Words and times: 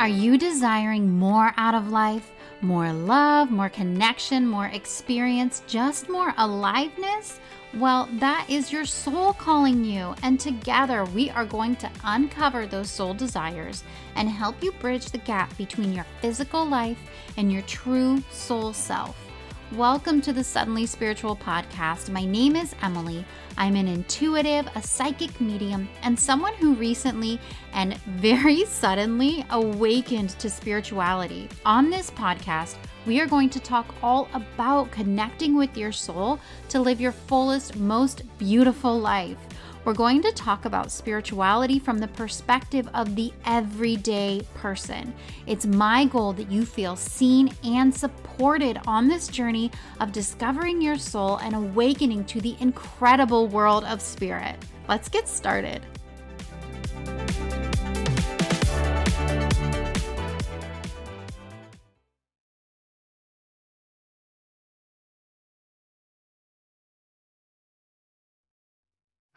Are 0.00 0.08
you 0.08 0.38
desiring 0.38 1.12
more 1.18 1.52
out 1.58 1.74
of 1.74 1.90
life? 1.90 2.32
More 2.62 2.90
love, 2.90 3.50
more 3.50 3.68
connection, 3.68 4.46
more 4.46 4.68
experience, 4.68 5.62
just 5.66 6.08
more 6.08 6.32
aliveness? 6.38 7.38
Well, 7.74 8.08
that 8.12 8.46
is 8.48 8.72
your 8.72 8.86
soul 8.86 9.34
calling 9.34 9.84
you, 9.84 10.14
and 10.22 10.40
together 10.40 11.04
we 11.04 11.28
are 11.28 11.44
going 11.44 11.76
to 11.76 11.90
uncover 12.02 12.66
those 12.66 12.88
soul 12.88 13.12
desires 13.12 13.84
and 14.16 14.26
help 14.26 14.62
you 14.62 14.72
bridge 14.72 15.10
the 15.10 15.18
gap 15.18 15.54
between 15.58 15.92
your 15.92 16.06
physical 16.22 16.64
life 16.64 16.98
and 17.36 17.52
your 17.52 17.62
true 17.62 18.22
soul 18.30 18.72
self. 18.72 19.29
Welcome 19.76 20.20
to 20.22 20.32
the 20.32 20.42
Suddenly 20.42 20.84
Spiritual 20.84 21.36
podcast. 21.36 22.10
My 22.10 22.24
name 22.24 22.56
is 22.56 22.74
Emilee. 22.82 23.24
I'm 23.56 23.76
an 23.76 23.86
intuitive, 23.86 24.68
a 24.74 24.82
psychic 24.82 25.40
medium, 25.40 25.88
and 26.02 26.18
someone 26.18 26.54
who 26.54 26.74
recently 26.74 27.38
and 27.72 27.96
very 27.98 28.64
suddenly 28.64 29.46
awakened 29.50 30.30
to 30.40 30.50
spirituality. 30.50 31.48
On 31.64 31.88
this 31.88 32.10
podcast, 32.10 32.78
we 33.06 33.20
are 33.20 33.28
going 33.28 33.48
to 33.50 33.60
talk 33.60 33.94
all 34.02 34.28
about 34.34 34.90
connecting 34.90 35.56
with 35.56 35.76
your 35.76 35.92
soul 35.92 36.40
to 36.70 36.80
live 36.80 37.00
your 37.00 37.12
fullest, 37.12 37.76
most 37.76 38.24
beautiful 38.38 38.98
life. 38.98 39.38
We're 39.84 39.94
going 39.94 40.20
to 40.22 40.32
talk 40.32 40.66
about 40.66 40.92
spirituality 40.92 41.78
from 41.78 41.98
the 41.98 42.08
perspective 42.08 42.86
of 42.92 43.16
the 43.16 43.32
everyday 43.46 44.42
person. 44.54 45.14
It's 45.46 45.64
my 45.64 46.04
goal 46.04 46.34
that 46.34 46.50
you 46.50 46.66
feel 46.66 46.96
seen 46.96 47.54
and 47.64 47.94
supported 47.94 48.78
on 48.86 49.08
this 49.08 49.26
journey 49.26 49.70
of 49.98 50.12
discovering 50.12 50.82
your 50.82 50.98
soul 50.98 51.38
and 51.38 51.54
awakening 51.54 52.26
to 52.26 52.42
the 52.42 52.56
incredible 52.60 53.48
world 53.48 53.84
of 53.84 54.02
spirit. 54.02 54.56
Let's 54.86 55.08
get 55.08 55.26
started. 55.26 55.80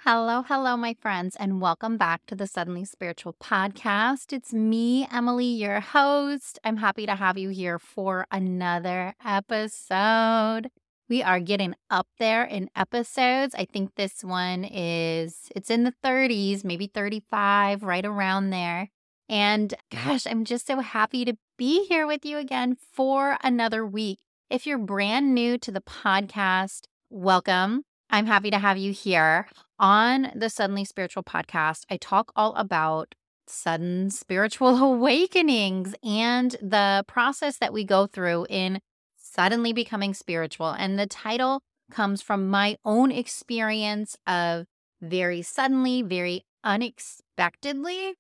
Hello, 0.05 0.43
hello, 0.45 0.75
my 0.75 0.97
friends, 0.99 1.37
and 1.37 1.61
welcome 1.61 1.95
back 1.95 2.25
to 2.25 2.35
the 2.35 2.45
Suddenly 2.45 2.83
Spiritual 2.83 3.37
podcast. 3.41 4.33
It's 4.33 4.51
me, 4.51 5.07
Emilee, 5.09 5.45
your 5.45 5.79
host. 5.79 6.59
I'm 6.65 6.75
happy 6.75 7.05
to 7.05 7.15
have 7.15 7.37
you 7.37 7.47
here 7.47 7.79
for 7.79 8.27
another 8.29 9.15
episode. 9.25 10.69
We 11.07 11.23
are 11.23 11.39
getting 11.39 11.73
up 11.89 12.07
there 12.19 12.43
in 12.43 12.69
episodes. 12.75 13.55
I 13.55 13.63
think 13.63 13.95
this 13.95 14.25
one 14.25 14.65
is 14.65 15.49
it's 15.55 15.69
in 15.69 15.85
the 15.85 15.93
30s, 16.03 16.65
maybe 16.65 16.88
35, 16.88 17.83
right 17.83 18.05
around 18.05 18.49
there. 18.49 18.89
And 19.29 19.73
mm-hmm. 19.89 20.09
gosh, 20.09 20.27
I'm 20.27 20.43
just 20.43 20.67
so 20.67 20.81
happy 20.81 21.23
to 21.23 21.38
be 21.57 21.85
here 21.85 22.05
with 22.05 22.25
you 22.25 22.39
again 22.39 22.75
for 22.75 23.38
another 23.41 23.85
week. 23.85 24.19
If 24.49 24.67
you're 24.67 24.79
brand 24.79 25.33
new 25.33 25.57
to 25.59 25.71
the 25.71 25.79
podcast, 25.79 26.88
welcome. 27.09 27.85
I'm 28.09 28.25
happy 28.25 28.51
to 28.51 28.59
have 28.59 28.77
you 28.77 28.91
here. 28.91 29.47
On 29.79 30.31
the 30.35 30.49
Suddenly 30.49 30.85
Spiritual 30.85 31.23
podcast, 31.23 31.85
I 31.89 31.97
talk 31.97 32.31
all 32.35 32.53
about 32.55 33.16
sudden 33.47 34.09
spiritual 34.09 34.77
awakenings 34.83 35.95
and 36.03 36.52
the 36.61 37.03
process 37.07 37.57
that 37.57 37.73
we 37.73 37.83
go 37.83 38.07
through 38.07 38.47
in 38.49 38.79
suddenly 39.17 39.73
becoming 39.73 40.13
spiritual. 40.13 40.69
And 40.69 40.97
the 40.97 41.07
title 41.07 41.61
comes 41.91 42.21
from 42.21 42.49
my 42.49 42.77
own 42.85 43.11
experience 43.11 44.16
of 44.27 44.66
very 45.01 45.41
suddenly, 45.41 46.01
very 46.01 46.45
unexpectedly 46.63 48.16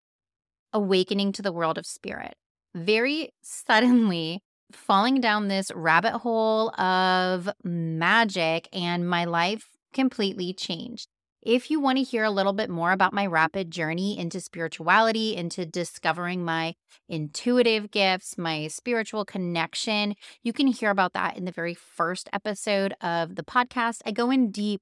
awakening 0.73 1.31
to 1.33 1.41
the 1.41 1.53
world 1.53 1.77
of 1.77 1.85
spirit. 1.85 2.35
Very 2.75 3.29
suddenly 3.41 4.41
falling 4.71 5.21
down 5.21 5.47
this 5.47 5.71
rabbit 5.75 6.17
hole 6.19 6.69
of 6.79 7.49
magic, 7.63 8.67
and 8.73 9.07
my 9.07 9.25
life 9.25 9.67
completely 9.93 10.51
changed. 10.53 11.07
If 11.45 11.69
you 11.69 11.81
want 11.81 11.97
to 11.97 12.03
hear 12.03 12.23
a 12.23 12.31
little 12.31 12.53
bit 12.53 12.69
more 12.69 12.93
about 12.93 13.11
my 13.11 13.25
rapid 13.25 13.69
journey 13.69 14.17
into 14.17 14.39
spirituality, 14.39 15.35
into 15.35 15.65
discovering 15.65 16.45
my 16.45 16.75
intuitive 17.09 17.91
gifts, 17.91 18.37
my 18.37 18.67
spiritual 18.67 19.25
connection, 19.25 20.15
you 20.41 20.53
can 20.53 20.67
hear 20.67 20.89
about 20.89 21.11
that 21.13 21.35
in 21.35 21.43
the 21.43 21.51
very 21.51 21.73
first 21.73 22.29
episode 22.31 22.93
of 23.01 23.35
the 23.35 23.43
podcast. 23.43 23.99
I 24.05 24.11
go 24.11 24.31
in 24.31 24.51
deep 24.51 24.81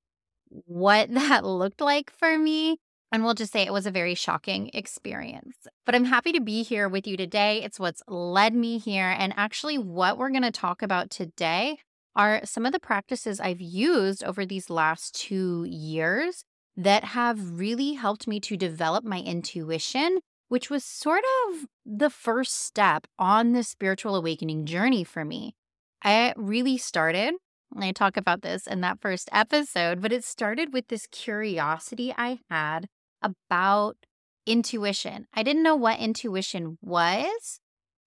what 0.50 1.10
that 1.14 1.44
looked 1.44 1.82
like 1.82 2.12
for 2.12 2.38
me. 2.38 2.78
And 3.12 3.24
we'll 3.24 3.34
just 3.34 3.52
say 3.52 3.64
it 3.64 3.74
was 3.74 3.88
a 3.88 3.92
very 3.92 4.14
shocking 4.14 4.70
experience. 4.74 5.68
But 5.86 5.96
I'm 5.96 6.06
happy 6.06 6.32
to 6.32 6.40
be 6.40 6.64
here 6.64 6.88
with 6.88 7.08
you 7.08 7.18
today. 7.18 7.62
It's 7.64 7.80
what's 7.80 8.04
led 8.08 8.54
me 8.54 8.78
here. 8.78 9.14
And 9.18 9.34
actually, 9.36 9.78
what 9.78 10.18
we're 10.18 10.30
going 10.30 10.44
to 10.44 10.52
talk 10.52 10.82
about 10.82 11.10
today 11.10 11.80
are 12.16 12.42
some 12.46 12.66
of 12.66 12.72
the 12.72 12.80
practices 12.80 13.40
I've 13.40 13.60
used 13.60 14.24
over 14.24 14.46
these 14.46 14.70
last 14.70 15.14
two 15.14 15.66
years 15.68 16.46
that 16.78 17.04
have 17.04 17.59
really 17.59 17.94
helped 17.94 18.28
me 18.28 18.40
to 18.42 18.58
develop 18.58 19.04
my 19.04 19.20
intuition, 19.20 20.20
which 20.48 20.70
was 20.70 20.84
sort 20.84 21.24
of 21.48 21.66
the 21.86 22.09
first 22.09 22.54
step 22.54 23.08
on 23.20 23.54
the 23.54 23.64
spiritual 23.64 24.16
awakening 24.16 24.66
journey 24.66 25.04
for 25.04 25.26
me. 25.26 25.56
I 26.04 26.34
really 26.36 26.78
started, 26.78 27.36
and 27.74 27.84
I 27.84 27.92
talk 27.92 28.18
about 28.18 28.42
this 28.42 28.68
in 28.68 28.82
that 28.82 29.00
first 29.02 29.30
episode, 29.32 30.02
but 30.02 30.12
it 30.12 30.24
started 30.24 30.74
with 30.74 30.88
this 30.88 31.08
curiosity 31.08 32.14
I 32.18 32.40
had 32.50 32.88
about 33.22 33.98
intuition. 34.46 35.28
I 35.34 35.44
didn't 35.44 35.64
know 35.64 35.76
what 35.76 36.00
intuition 36.00 36.78
was. 36.82 37.59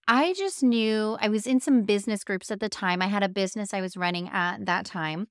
I 0.06 0.34
just 0.34 0.62
knew 0.62 1.16
I 1.20 1.28
was 1.28 1.46
in 1.46 1.60
some 1.60 1.82
business 1.82 2.25
groups 2.25 2.50
at 2.50 2.60
the 2.60 2.69
time. 2.69 3.00
I 3.00 3.06
had 3.06 3.22
a 3.22 3.28
business 3.28 3.72
I 3.72 3.81
was 3.81 3.96
running 3.96 4.28
at 4.28 4.66
that 4.66 4.84
time. 4.84 5.28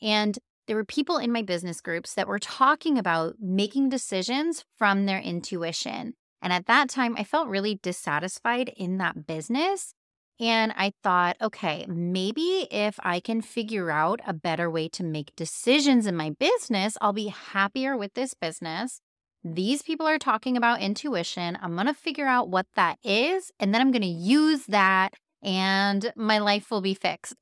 And 0.00 0.38
there 0.72 0.78
were 0.78 0.84
people 0.86 1.18
in 1.18 1.30
my 1.30 1.42
business 1.42 1.82
groups 1.82 2.14
that 2.14 2.26
were 2.26 2.38
talking 2.38 2.96
about 2.96 3.34
making 3.38 3.90
decisions 3.90 4.64
from 4.78 5.04
their 5.04 5.18
intuition. 5.18 6.14
And 6.40 6.50
at 6.50 6.64
that 6.64 6.88
time, 6.88 7.14
I 7.18 7.24
felt 7.24 7.48
really 7.48 7.78
dissatisfied 7.82 8.72
in 8.74 8.96
that 8.96 9.26
business. 9.26 9.92
And 10.40 10.72
I 10.74 10.94
thought, 11.02 11.36
okay, 11.42 11.84
maybe 11.86 12.68
if 12.70 12.98
I 13.02 13.20
can 13.20 13.42
figure 13.42 13.90
out 13.90 14.20
a 14.26 14.32
better 14.32 14.70
way 14.70 14.88
to 14.88 15.04
make 15.04 15.36
decisions 15.36 16.06
in 16.06 16.16
my 16.16 16.30
business, 16.30 16.96
I'll 17.02 17.12
be 17.12 17.28
happier 17.28 17.94
with 17.94 18.14
this 18.14 18.32
business. 18.32 19.02
These 19.44 19.82
people 19.82 20.06
are 20.06 20.18
talking 20.18 20.56
about 20.56 20.80
intuition. 20.80 21.58
I'm 21.60 21.74
going 21.74 21.86
to 21.86 21.92
figure 21.92 22.26
out 22.26 22.48
what 22.48 22.64
that 22.76 22.96
is, 23.04 23.52
and 23.60 23.74
then 23.74 23.82
I'm 23.82 23.90
going 23.90 24.00
to 24.00 24.08
use 24.08 24.64
that, 24.68 25.12
and 25.42 26.14
my 26.16 26.38
life 26.38 26.70
will 26.70 26.80
be 26.80 26.94
fixed, 26.94 27.36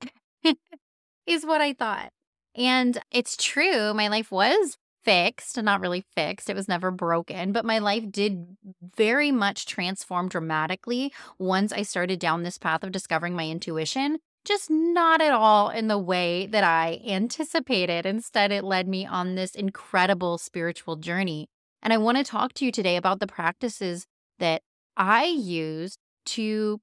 is 1.29 1.47
what 1.47 1.61
I 1.61 1.75
thought. 1.75 2.11
And 2.57 3.01
it's 3.11 3.37
true, 3.37 3.95
my 3.95 4.09
life 4.09 4.31
was 4.31 4.77
fixed, 5.05 5.61
not 5.63 5.81
really 5.81 6.05
fixed. 6.15 6.51
It 6.51 6.57
was 6.57 6.69
never 6.69 6.91
broken, 6.91 7.53
but 7.53 7.65
my 7.65 7.79
life 7.79 8.11
did 8.11 8.57
very 8.97 9.31
much 9.31 9.67
transform 9.67 10.29
dramatically 10.29 11.13
once 11.39 11.73
I 11.73 11.83
started 11.83 12.19
down 12.19 12.43
this 12.43 12.59
path 12.59 12.85
of 12.85 12.93
discovering 12.93 13.35
my 13.35 13.49
intuition. 13.49 14.19
Just 14.45 14.71
not 14.71 15.21
at 15.21 15.33
all 15.33 15.69
in 15.69 15.89
the 15.89 15.99
way 15.99 16.47
that 16.47 16.65
I 16.65 17.01
anticipated. 17.07 18.07
Instead, 18.07 18.53
it 18.53 18.65
led 18.65 18.89
me 18.89 19.05
on 19.05 19.35
this 19.35 19.55
incredible 19.55 20.39
spiritual 20.39 20.97
journey. 20.97 21.49
And 21.83 21.93
I 21.93 21.99
want 21.99 22.19
to 22.19 22.25
talk 22.25 22.55
to 22.55 22.65
you 22.65 22.73
today 22.73 22.97
about 22.97 23.21
the 23.21 23.27
practices 23.27 24.07
that 24.39 24.63
I 24.97 25.25
use 25.25 25.99
to 26.27 26.81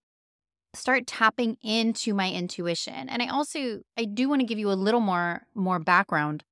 start 0.77 1.07
tapping 1.07 1.57
into 1.61 2.13
my 2.13 2.31
intuition. 2.31 3.09
And 3.09 3.21
I 3.21 3.27
also 3.27 3.81
I 3.97 4.05
do 4.05 4.29
want 4.29 4.41
to 4.41 4.47
give 4.47 4.59
you 4.59 4.71
a 4.71 4.73
little 4.73 5.01
more 5.01 5.43
more 5.55 5.79
background 5.79 6.43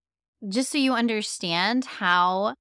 just 0.48 0.72
so 0.72 0.78
you 0.78 0.94
understand 0.94 1.86
how 1.86 2.56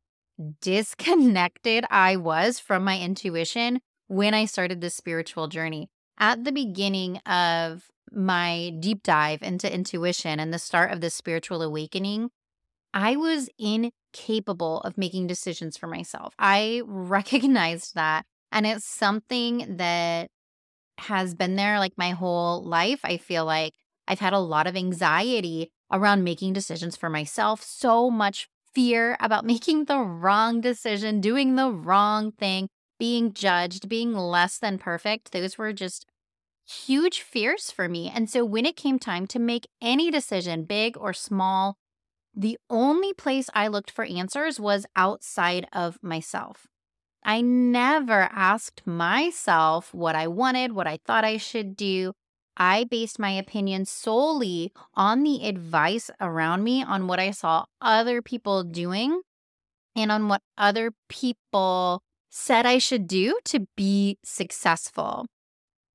disconnected 0.61 1.85
I 1.91 2.17
was 2.17 2.59
from 2.59 2.85
my 2.85 2.99
intuition 2.99 3.81
when 4.09 4.35
I 4.35 4.45
started 4.45 4.81
this 4.81 4.95
spiritual 4.95 5.49
journey. 5.49 5.89
At 6.19 6.45
the 6.45 6.53
beginning 6.53 7.19
of 7.27 7.89
my 8.13 8.73
deep 8.79 9.03
dive 9.03 9.43
into 9.43 9.73
intuition 9.73 10.39
and 10.39 10.53
the 10.53 10.59
start 10.59 10.93
of 10.93 11.01
this 11.01 11.15
spiritual 11.15 11.63
awakening, 11.63 12.31
I 12.93 13.17
was 13.17 13.49
incapable 13.59 14.81
of 14.83 14.97
making 14.97 15.27
decisions 15.27 15.77
for 15.77 15.89
myself. 15.89 16.35
I 16.39 16.83
recognized 16.87 17.95
that. 17.95 18.25
And 18.53 18.67
it's 18.67 18.85
something 18.85 19.79
that 19.79 20.31
has 20.99 21.35
been 21.35 21.57
there 21.57 21.79
like 21.79 21.97
my 21.97 22.11
whole 22.11 22.63
life. 22.63 23.01
I 23.05 23.17
feel 23.17 23.45
like 23.45 23.75
I've 24.07 24.21
had 24.21 24.33
a 24.33 24.39
lot 24.39 24.67
of 24.67 24.77
anxiety 24.77 25.71
around 25.93 26.25
making 26.25 26.53
decisions 26.53 26.97
for 26.97 27.09
myself, 27.11 27.63
so 27.63 28.11
much 28.11 28.49
fear 28.75 29.17
about 29.21 29.45
making 29.55 29.85
the 29.85 30.01
wrong 30.01 30.61
decision, 30.61 31.21
doing 31.21 31.57
the 31.57 31.71
wrong 31.71 32.33
thing, 32.33 32.69
being 32.99 33.33
judged, 33.33 33.89
being 33.89 34.13
less 34.15 34.59
than 34.59 34.79
perfect. 34.79 35.33
Those 35.33 35.59
were 35.59 35.73
just 35.73 36.07
huge 36.67 37.21
fears 37.21 37.71
for 37.71 37.89
me. 37.89 38.11
And 38.15 38.29
so 38.31 38.45
when 38.45 38.67
it 38.67 38.77
came 38.77 38.99
time 38.99 39.27
to 39.29 39.39
make 39.39 39.67
any 39.83 40.11
decision, 40.11 40.65
big 40.65 40.97
or 40.97 41.13
small, 41.13 41.77
the 42.35 42.59
only 42.71 43.13
place 43.13 43.51
I 43.55 43.69
looked 43.69 43.91
for 43.91 44.05
answers 44.05 44.61
was 44.61 44.87
outside 44.97 45.67
of 45.73 45.99
myself. 46.03 46.69
I 47.25 47.41
never 47.41 48.29
asked 48.33 48.87
myself 48.87 49.95
what 49.95 50.15
I 50.15 50.27
wanted, 50.27 50.73
what 50.73 50.87
I 50.87 50.99
thought 51.07 51.25
I 51.25 51.39
should 51.39 51.77
do. 51.77 52.13
I 52.57 52.85
based 52.85 53.19
my 53.19 53.31
opinion 53.31 53.85
solely 53.87 54.73
on 54.95 55.23
the 55.23 55.47
advice 55.47 56.11
around 56.21 56.63
me, 56.63 56.85
on 56.85 57.07
what 57.07 57.19
I 57.19 57.31
saw 57.31 57.65
other 57.81 58.23
people 58.23 58.63
doing, 58.63 59.23
and 59.97 60.13
on 60.13 60.29
what 60.29 60.43
other 60.59 60.93
people 61.09 62.03
said 62.31 62.67
I 62.67 62.79
should 62.79 63.09
do 63.09 63.39
to 63.47 63.67
be 63.77 64.19
successful. 64.23 65.27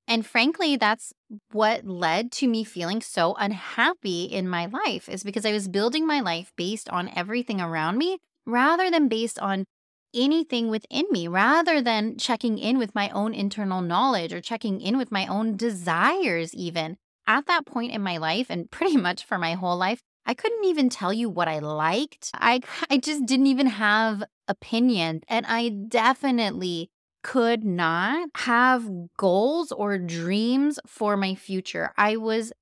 And 0.08 0.25
frankly, 0.25 0.75
that's 0.75 1.14
what 1.52 1.86
led 1.86 2.32
to 2.34 2.48
me 2.48 2.64
feeling 2.64 3.02
so 3.02 3.36
unhappy 3.36 4.24
in 4.24 4.50
my 4.50 4.66
life, 4.66 5.08
is 5.08 5.24
because 5.24 5.46
I 5.46 5.52
was 5.52 5.68
building 5.68 6.08
my 6.08 6.20
life 6.20 6.52
based 6.58 6.90
on 6.90 7.12
everything 7.16 7.62
around 7.62 7.98
me 7.98 8.18
rather 8.46 8.90
than 8.90 9.08
based 9.08 9.38
on 9.38 9.66
anything 10.14 10.70
within 10.70 11.06
me, 11.12 11.28
rather 11.28 11.82
than 11.82 12.18
checking 12.18 12.58
in 12.58 12.78
with 12.78 12.96
my 12.96 13.10
own 13.10 13.34
internal 13.34 13.82
knowledge 13.82 14.34
or 14.34 14.42
checking 14.42 14.82
in 14.82 14.98
with 14.98 15.12
my 15.12 15.28
own 15.28 15.58
desires, 15.58 16.54
even. 16.54 16.98
At 17.28 17.46
that 17.46 17.66
point 17.66 17.94
in 17.94 18.02
my 18.02 18.18
life, 18.18 18.48
and 18.50 18.70
pretty 18.72 18.98
much 18.98 19.24
for 19.24 19.38
my 19.38 19.54
whole 19.54 19.78
life, 19.78 20.02
I 20.26 20.34
couldn't 20.34 20.66
even 20.66 20.90
tell 20.90 21.12
you 21.12 21.30
what 21.30 21.48
I 21.48 21.60
liked. 21.60 22.32
I, 22.34 22.62
I 22.90 22.98
just 22.98 23.26
didn't 23.26 23.48
even 23.48 23.68
have 23.68 24.24
opinion. 24.48 25.22
And 25.28 25.46
I 25.48 25.70
definitely 25.70 26.90
could 27.24 27.64
not 27.64 28.30
have 28.36 28.90
goals 29.18 29.72
or 29.72 29.98
dreams 29.98 30.80
for 30.86 31.18
my 31.18 31.36
future. 31.36 31.92
I 31.98 32.18
was 32.18 32.54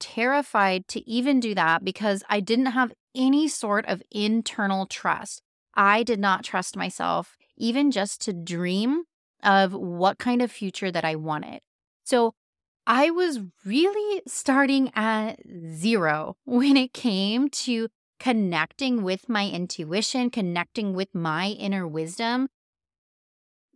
terrified 0.00 0.88
to 0.88 1.08
even 1.08 1.40
do 1.40 1.54
that 1.54 1.84
because 1.84 2.22
I 2.28 2.40
didn't 2.40 2.66
have 2.66 2.92
any 3.14 3.48
sort 3.48 3.86
of 3.86 4.02
internal 4.10 4.86
trust. 4.86 5.42
I 5.76 6.02
did 6.02 6.18
not 6.18 6.44
trust 6.44 6.76
myself, 6.76 7.36
even 7.56 7.90
just 7.90 8.20
to 8.22 8.32
dream 8.32 9.04
of 9.42 9.72
what 9.72 10.18
kind 10.18 10.42
of 10.42 10.50
future 10.50 10.90
that 10.90 11.04
I 11.04 11.14
wanted. 11.14 11.60
So 12.04 12.34
I 12.86 13.10
was 13.10 13.40
really 13.64 14.22
starting 14.26 14.90
at 14.94 15.40
zero 15.72 16.36
when 16.44 16.76
it 16.76 16.92
came 16.92 17.48
to 17.50 17.88
connecting 18.18 19.02
with 19.02 19.28
my 19.28 19.48
intuition, 19.48 20.30
connecting 20.30 20.94
with 20.94 21.14
my 21.14 21.48
inner 21.48 21.86
wisdom, 21.86 22.48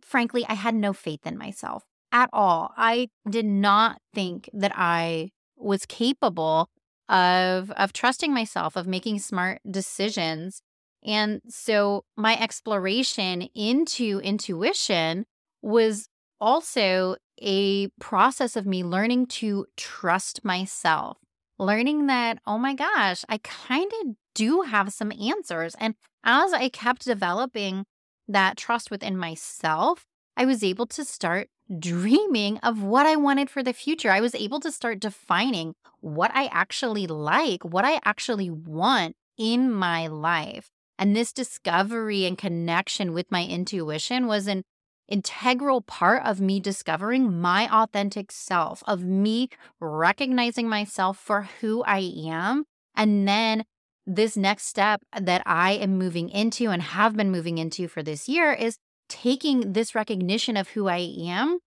frankly, 0.03 0.45
I 0.49 0.55
had 0.55 0.75
no 0.75 0.93
faith 0.93 1.25
in 1.25 1.37
myself 1.37 1.83
at 2.11 2.29
all. 2.33 2.73
I 2.75 3.09
did 3.29 3.45
not 3.45 4.01
think 4.13 4.49
that 4.53 4.73
I 4.75 5.31
was 5.55 5.85
capable 5.85 6.69
of 7.07 7.71
of 7.71 7.93
trusting 7.93 8.33
myself, 8.33 8.75
of 8.75 8.87
making 8.87 9.19
smart 9.19 9.61
decisions. 9.69 10.61
And 11.05 11.41
so 11.47 12.03
my 12.15 12.37
exploration 12.39 13.43
into 13.55 14.19
intuition 14.23 15.25
was 15.61 16.07
also 16.39 17.15
a 17.41 17.87
process 17.99 18.55
of 18.55 18.65
me 18.65 18.83
learning 18.83 19.25
to 19.27 19.65
trust 19.77 20.45
myself, 20.45 21.17
learning 21.57 22.07
that, 22.07 22.39
oh 22.45 22.57
my 22.57 22.73
gosh, 22.73 23.23
I 23.29 23.39
kind 23.39 23.91
of 24.01 24.15
do 24.35 24.61
have 24.61 24.93
some 24.93 25.11
answers. 25.11 25.75
And 25.79 25.95
as 26.23 26.53
I 26.53 26.69
kept 26.69 27.05
developing 27.05 27.85
that 28.27 28.57
trust 28.57 28.91
within 28.91 29.17
myself, 29.17 30.05
I 30.37 30.45
was 30.45 30.63
able 30.63 30.85
to 30.87 31.03
start 31.03 31.49
dreaming 31.79 32.57
of 32.59 32.83
what 32.83 33.05
I 33.05 33.15
wanted 33.15 33.49
for 33.49 33.63
the 33.63 33.73
future. 33.73 34.11
I 34.11 34.21
was 34.21 34.35
able 34.35 34.59
to 34.61 34.71
start 34.71 34.99
defining 34.99 35.73
what 35.99 36.31
I 36.33 36.45
actually 36.47 37.07
like, 37.07 37.63
what 37.63 37.85
I 37.85 37.99
actually 38.03 38.49
want 38.49 39.15
in 39.37 39.71
my 39.71 40.07
life. 40.07 40.69
And 41.01 41.15
this 41.15 41.33
discovery 41.33 42.27
and 42.27 42.37
connection 42.37 43.11
with 43.11 43.31
my 43.31 43.43
intuition 43.43 44.27
was 44.27 44.45
an 44.45 44.61
integral 45.07 45.81
part 45.81 46.23
of 46.23 46.39
me 46.39 46.59
discovering 46.59 47.41
my 47.41 47.67
authentic 47.73 48.31
self, 48.31 48.83
of 48.85 49.03
me 49.03 49.49
recognizing 49.79 50.69
myself 50.69 51.17
for 51.17 51.49
who 51.59 51.83
I 51.85 52.13
am, 52.27 52.65
and 52.95 53.27
then 53.27 53.63
this 54.05 54.37
next 54.37 54.67
step 54.67 55.01
that 55.19 55.41
I 55.43 55.71
am 55.71 55.97
moving 55.97 56.29
into 56.29 56.69
and 56.69 56.83
have 56.83 57.17
been 57.17 57.31
moving 57.31 57.57
into 57.57 57.87
for 57.87 58.03
this 58.03 58.29
year 58.29 58.53
is 58.53 58.77
taking 59.09 59.73
this 59.73 59.95
recognition 59.95 60.55
of 60.55 60.69
who 60.69 60.87
I 60.87 61.15
am 61.23 61.57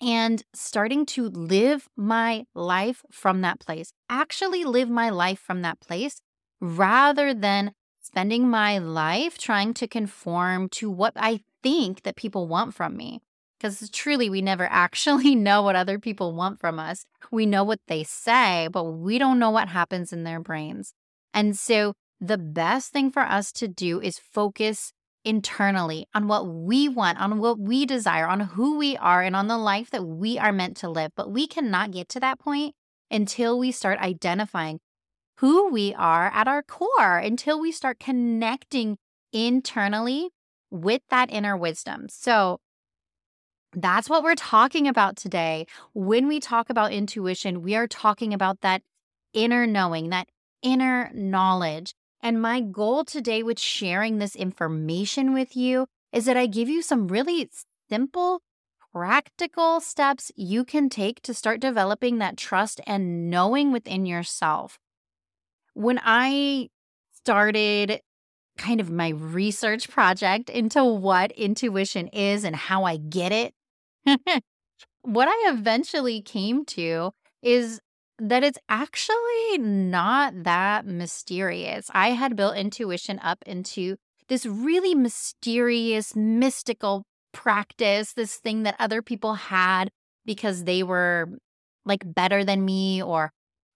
and 0.00 0.40
starting 0.54 1.04
to 1.06 1.28
live 1.28 1.88
my 1.96 2.44
life 2.54 3.02
from 3.10 3.40
that 3.40 3.58
place, 3.58 3.92
actually 4.08 4.62
live 4.62 4.88
my 4.88 5.10
life 5.10 5.40
from 5.40 5.62
that 5.62 5.80
place 5.80 6.20
rather 6.60 7.34
than 7.34 7.72
spending 8.12 8.46
my 8.46 8.76
life 8.76 9.38
trying 9.38 9.72
to 9.72 9.88
conform 9.88 10.68
to 10.68 10.90
what 10.90 11.14
I 11.16 11.40
think 11.62 12.02
that 12.02 12.14
people 12.14 12.46
want 12.46 12.74
from 12.74 12.94
me. 12.94 13.22
Because 13.58 13.88
truly, 13.88 14.28
we 14.28 14.42
never 14.42 14.64
actually 14.70 15.34
know 15.34 15.62
what 15.62 15.76
other 15.76 15.98
people 15.98 16.34
want 16.34 16.60
from 16.60 16.78
us. 16.78 17.06
We 17.30 17.46
know 17.46 17.64
what 17.64 17.80
they 17.88 18.04
say, 18.04 18.68
but 18.70 18.84
we 18.84 19.18
don't 19.18 19.38
know 19.38 19.50
what 19.50 19.68
happens 19.68 20.12
in 20.12 20.24
their 20.24 20.40
brains. 20.40 20.92
And 21.32 21.56
so 21.56 21.94
the 22.20 22.36
best 22.36 22.92
thing 22.92 23.10
for 23.10 23.22
us 23.22 23.50
to 23.52 23.66
do 23.66 23.98
is 23.98 24.18
focus 24.18 24.92
internally 25.24 26.06
on 26.14 26.28
what 26.28 26.46
we 26.46 26.90
want, 26.90 27.18
on 27.18 27.38
what 27.38 27.58
we 27.58 27.86
desire, 27.86 28.26
on 28.26 28.40
who 28.40 28.76
we 28.76 28.94
are, 28.98 29.22
and 29.22 29.34
on 29.34 29.46
the 29.46 29.56
life 29.56 29.90
that 29.90 30.04
we 30.04 30.38
are 30.38 30.52
meant 30.52 30.76
to 30.78 30.90
live. 30.90 31.12
But 31.16 31.30
we 31.30 31.46
cannot 31.46 31.92
get 31.92 32.10
to 32.10 32.20
that 32.20 32.38
point 32.38 32.74
until 33.10 33.58
we 33.58 33.72
start 33.72 33.98
identifying 34.00 34.80
who 35.42 35.68
we 35.72 35.92
are 35.94 36.30
at 36.32 36.46
our 36.46 36.62
core, 36.62 37.18
until 37.18 37.60
we 37.60 37.72
start 37.72 37.98
connecting 37.98 38.96
internally 39.32 40.30
with 40.70 41.02
that 41.10 41.32
inner 41.32 41.56
wisdom. 41.56 42.06
So, 42.08 42.60
that's 43.72 44.08
what 44.08 44.22
we're 44.22 44.36
talking 44.36 44.86
about 44.86 45.16
today. 45.16 45.66
When 45.94 46.28
we 46.28 46.38
talk 46.38 46.70
about 46.70 46.92
intuition, 46.92 47.60
we 47.60 47.74
are 47.74 47.88
talking 47.88 48.32
about 48.32 48.60
that 48.60 48.82
inner 49.32 49.66
knowing, 49.66 50.10
that 50.10 50.28
inner 50.62 51.10
knowledge. 51.12 51.92
And 52.22 52.40
my 52.40 52.60
goal 52.60 53.04
today 53.04 53.42
with 53.42 53.58
sharing 53.58 54.18
this 54.18 54.36
information 54.36 55.34
with 55.34 55.56
you 55.56 55.86
is 56.12 56.24
that 56.26 56.36
I 56.36 56.46
give 56.46 56.68
you 56.68 56.82
some 56.82 57.08
really 57.08 57.50
simple, 57.90 58.42
practical 58.92 59.80
steps 59.80 60.30
you 60.36 60.64
can 60.64 60.88
take 60.88 61.20
to 61.22 61.34
start 61.34 61.58
developing 61.58 62.18
that 62.18 62.36
trust 62.36 62.80
and 62.86 63.28
knowing 63.28 63.72
within 63.72 64.06
yourself. 64.06 64.78
When 65.74 66.00
I 66.02 66.68
started 67.12 68.00
kind 68.58 68.80
of 68.80 68.90
my 68.90 69.08
research 69.08 69.88
project 69.88 70.50
into 70.50 70.84
what 70.84 71.32
intuition 71.32 72.08
is 72.08 72.44
and 72.44 72.54
how 72.54 72.84
I 72.84 72.96
get 72.96 73.32
it, 73.32 73.54
what 75.02 75.28
I 75.28 75.50
eventually 75.50 76.20
came 76.20 76.64
to 76.66 77.12
is 77.42 77.80
that 78.18 78.44
it's 78.44 78.58
actually 78.68 79.58
not 79.58 80.44
that 80.44 80.86
mysterious. 80.86 81.90
I 81.92 82.10
had 82.10 82.36
built 82.36 82.56
intuition 82.56 83.18
up 83.20 83.38
into 83.46 83.96
this 84.28 84.46
really 84.46 84.94
mysterious, 84.94 86.14
mystical 86.14 87.04
practice, 87.32 88.12
this 88.12 88.36
thing 88.36 88.62
that 88.62 88.76
other 88.78 89.02
people 89.02 89.34
had 89.34 89.90
because 90.24 90.64
they 90.64 90.82
were 90.82 91.28
like 91.84 92.02
better 92.04 92.44
than 92.44 92.64
me 92.64 93.02
or 93.02 93.32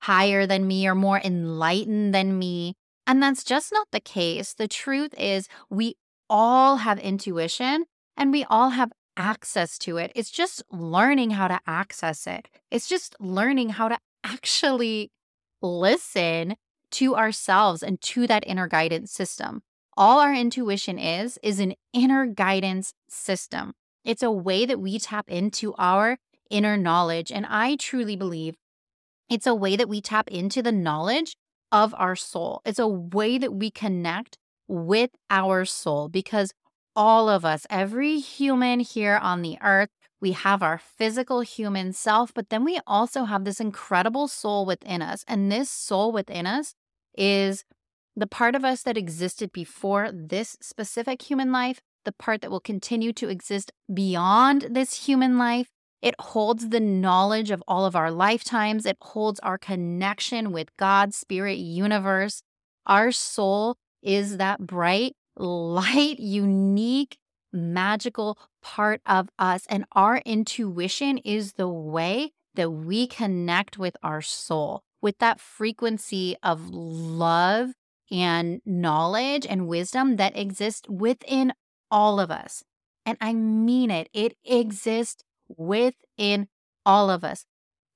higher 0.06 0.46
than 0.46 0.68
me 0.68 0.86
or 0.86 0.94
more 0.94 1.20
enlightened 1.24 2.14
than 2.14 2.38
me. 2.38 2.74
And 3.08 3.20
that's 3.20 3.42
just 3.42 3.72
not 3.72 3.88
the 3.90 4.00
case. 4.00 4.54
The 4.54 4.68
truth 4.68 5.12
is, 5.18 5.48
we 5.68 5.96
all 6.30 6.76
have 6.76 6.98
intuition 7.00 7.86
and 8.16 8.30
we 8.30 8.44
all 8.44 8.70
have 8.70 8.92
access 9.16 9.78
to 9.78 9.96
it. 9.96 10.12
It's 10.14 10.30
just 10.30 10.62
learning 10.70 11.30
how 11.30 11.48
to 11.48 11.58
access 11.66 12.26
it. 12.28 12.48
It's 12.70 12.88
just 12.88 13.16
learning 13.18 13.70
how 13.70 13.88
to 13.88 13.98
actually 14.22 15.10
listen 15.60 16.54
to 16.92 17.16
ourselves 17.16 17.82
and 17.82 18.00
to 18.02 18.28
that 18.28 18.44
inner 18.46 18.68
guidance 18.68 19.10
system. 19.10 19.62
All 19.96 20.20
our 20.20 20.34
intuition 20.34 21.00
is, 21.00 21.36
is 21.42 21.58
an 21.58 21.74
inner 21.92 22.26
guidance 22.26 22.92
system. 23.08 23.72
It's 24.04 24.22
a 24.22 24.30
way 24.30 24.66
that 24.66 24.78
we 24.78 25.00
tap 25.00 25.28
into 25.28 25.74
our 25.78 26.18
inner 26.48 26.76
knowledge. 26.76 27.32
And 27.32 27.44
I 27.48 27.74
truly 27.74 28.14
believe 28.14 28.54
it's 29.28 29.46
a 29.46 29.54
way 29.54 29.76
that 29.76 29.88
we 29.88 30.00
tap 30.00 30.28
into 30.28 30.62
the 30.62 30.72
knowledge 30.72 31.36
of 31.72 31.94
our 31.98 32.16
soul. 32.16 32.62
It's 32.64 32.78
a 32.78 32.88
way 32.88 33.38
that 33.38 33.54
we 33.54 33.70
connect 33.70 34.38
with 34.68 35.10
our 35.30 35.64
soul 35.64 36.08
because 36.08 36.52
all 36.94 37.28
of 37.28 37.44
us, 37.44 37.66
every 37.68 38.18
human 38.18 38.80
here 38.80 39.18
on 39.20 39.42
the 39.42 39.58
earth, 39.62 39.90
we 40.20 40.32
have 40.32 40.62
our 40.62 40.78
physical 40.78 41.40
human 41.42 41.92
self, 41.92 42.32
but 42.32 42.48
then 42.48 42.64
we 42.64 42.80
also 42.86 43.24
have 43.24 43.44
this 43.44 43.60
incredible 43.60 44.28
soul 44.28 44.64
within 44.64 45.02
us. 45.02 45.24
And 45.28 45.52
this 45.52 45.70
soul 45.70 46.10
within 46.10 46.46
us 46.46 46.74
is 47.16 47.64
the 48.16 48.26
part 48.26 48.54
of 48.54 48.64
us 48.64 48.82
that 48.82 48.96
existed 48.96 49.52
before 49.52 50.10
this 50.10 50.56
specific 50.60 51.20
human 51.20 51.52
life, 51.52 51.80
the 52.06 52.12
part 52.12 52.40
that 52.40 52.50
will 52.50 52.60
continue 52.60 53.12
to 53.12 53.28
exist 53.28 53.72
beyond 53.92 54.68
this 54.70 55.06
human 55.06 55.36
life. 55.36 55.68
It 56.06 56.14
holds 56.20 56.68
the 56.68 56.78
knowledge 56.78 57.50
of 57.50 57.64
all 57.66 57.84
of 57.84 57.96
our 57.96 58.12
lifetimes. 58.12 58.86
It 58.86 58.96
holds 59.00 59.40
our 59.40 59.58
connection 59.58 60.52
with 60.52 60.68
God, 60.76 61.12
spirit, 61.12 61.58
universe. 61.58 62.44
Our 62.86 63.10
soul 63.10 63.76
is 64.04 64.36
that 64.36 64.60
bright, 64.60 65.16
light, 65.36 66.20
unique, 66.20 67.18
magical 67.52 68.38
part 68.62 69.00
of 69.04 69.30
us. 69.36 69.66
And 69.68 69.84
our 69.96 70.18
intuition 70.18 71.18
is 71.18 71.54
the 71.54 71.66
way 71.66 72.30
that 72.54 72.70
we 72.70 73.08
connect 73.08 73.76
with 73.76 73.96
our 74.00 74.22
soul, 74.22 74.84
with 75.02 75.18
that 75.18 75.40
frequency 75.40 76.36
of 76.40 76.70
love 76.70 77.70
and 78.12 78.60
knowledge 78.64 79.44
and 79.44 79.66
wisdom 79.66 80.18
that 80.18 80.38
exists 80.38 80.88
within 80.88 81.52
all 81.90 82.20
of 82.20 82.30
us. 82.30 82.62
And 83.04 83.18
I 83.20 83.34
mean 83.34 83.90
it, 83.90 84.08
it 84.12 84.36
exists 84.44 85.24
within 85.48 86.48
all 86.84 87.10
of 87.10 87.24
us. 87.24 87.44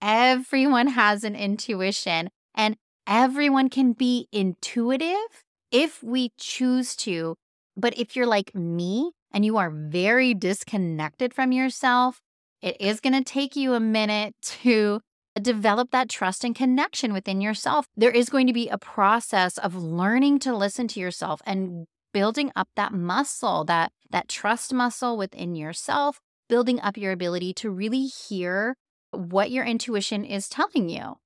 Everyone 0.03 0.89
has 0.89 1.25
an 1.25 1.37
intuition, 1.37 2.31
and 2.55 2.77
everyone 3.07 3.69
can 3.69 3.93
be 3.93 4.29
intuitive 4.33 5.45
if 5.71 6.03
we 6.03 6.33
choose 6.39 6.97
to. 6.97 7.37
But 7.77 7.99
if 7.99 8.17
you're 8.17 8.27
like 8.27 8.55
me 8.55 9.13
and 9.33 9.45
you 9.45 9.57
are 9.57 9.71
very 9.71 10.35
disconnected 10.35 11.33
from 11.35 11.53
yourself, 11.53 12.21
it 12.61 12.77
is 12.81 13.01
going 13.01 13.13
to 13.15 13.25
take 13.25 13.57
you 13.57 13.75
a 13.75 13.81
minute 13.81 14.35
to 14.43 15.01
develop 15.41 15.91
that 15.93 16.09
trust 16.09 16.45
and 16.45 16.55
connection 16.55 17.13
within 17.13 17.41
yourself. 17.41 17.87
There 17.97 18.11
is 18.11 18.29
going 18.29 18.47
to 18.49 18.53
be 18.53 18.69
a 18.69 18.79
process 18.79 19.57
of 19.59 19.75
learning 19.75 20.41
to 20.41 20.57
listen 20.57 20.89
to 20.89 21.01
yourself 21.01 21.41
and 21.47 21.87
building 22.13 22.51
up 22.57 22.69
that 22.77 22.93
muscle, 22.93 23.65
that 23.65 23.93
that 24.11 24.29
trust 24.29 24.75
muscle 24.75 25.17
within 25.17 25.55
yourself, 25.55 26.21
building 26.51 26.81
up 26.81 26.99
your 26.99 27.13
ability 27.13 27.55
to 27.55 27.71
really 27.71 28.05
hear 28.07 28.77
what 29.13 29.51
your 29.51 29.65
intuition 29.65 30.25
is 30.25 30.49
telling 30.49 30.89
you. 30.89 31.17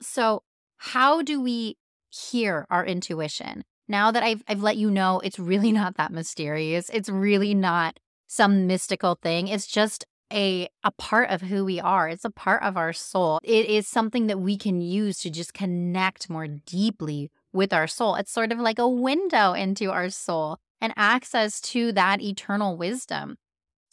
So, 0.00 0.42
how 0.78 1.22
do 1.22 1.40
we 1.40 1.76
hear 2.10 2.66
our 2.70 2.84
intuition? 2.84 3.62
Now 3.86 4.10
that 4.10 4.22
I've 4.22 4.42
I've 4.48 4.62
let 4.62 4.76
you 4.76 4.90
know 4.90 5.20
it's 5.20 5.38
really 5.38 5.72
not 5.80 5.96
that 5.96 6.12
mysterious. 6.12 6.90
It's 6.92 7.08
really 7.08 7.54
not 7.54 8.00
some 8.26 8.66
mystical 8.66 9.18
thing. 9.22 9.48
It's 9.48 9.66
just 9.66 10.04
a 10.32 10.68
a 10.82 10.90
part 10.92 11.30
of 11.30 11.42
who 11.42 11.64
we 11.64 11.78
are. 11.80 12.08
It's 12.08 12.24
a 12.24 12.30
part 12.30 12.62
of 12.62 12.76
our 12.76 12.92
soul. 12.92 13.38
It 13.42 13.66
is 13.66 13.86
something 13.86 14.26
that 14.26 14.40
we 14.40 14.56
can 14.56 14.80
use 14.80 15.20
to 15.20 15.30
just 15.30 15.54
connect 15.54 16.28
more 16.28 16.48
deeply 16.48 17.30
with 17.52 17.72
our 17.72 17.86
soul. 17.86 18.16
It's 18.16 18.32
sort 18.32 18.52
of 18.52 18.58
like 18.58 18.78
a 18.78 18.88
window 18.88 19.52
into 19.52 19.90
our 19.90 20.10
soul 20.10 20.58
and 20.80 20.92
access 20.96 21.60
to 21.60 21.92
that 21.92 22.20
eternal 22.20 22.76
wisdom. 22.76 23.36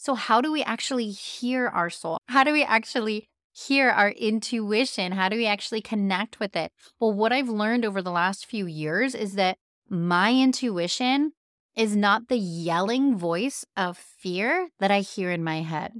So, 0.02 0.16
how 0.16 0.40
do 0.40 0.50
we 0.50 0.64
actually 0.64 1.10
hear 1.10 1.68
our 1.68 1.88
soul? 1.88 2.18
How 2.26 2.42
do 2.42 2.50
we 2.52 2.64
actually 2.64 3.28
hear 3.52 3.88
our 3.88 4.10
intuition? 4.10 5.12
How 5.12 5.28
do 5.28 5.36
we 5.36 5.46
actually 5.46 5.80
connect 5.80 6.40
with 6.40 6.56
it? 6.56 6.72
Well, 6.98 7.12
what 7.12 7.32
I've 7.32 7.48
learned 7.48 7.84
over 7.84 8.02
the 8.02 8.10
last 8.10 8.44
few 8.44 8.66
years 8.66 9.14
is 9.14 9.34
that 9.34 9.58
my 9.88 10.34
intuition 10.34 11.34
is 11.76 11.94
not 11.94 12.26
the 12.26 12.36
yelling 12.36 13.16
voice 13.16 13.64
of 13.76 13.96
fear 13.96 14.70
that 14.80 14.90
I 14.90 15.02
hear 15.02 15.30
in 15.30 15.44
my 15.44 15.62
head. 15.62 15.92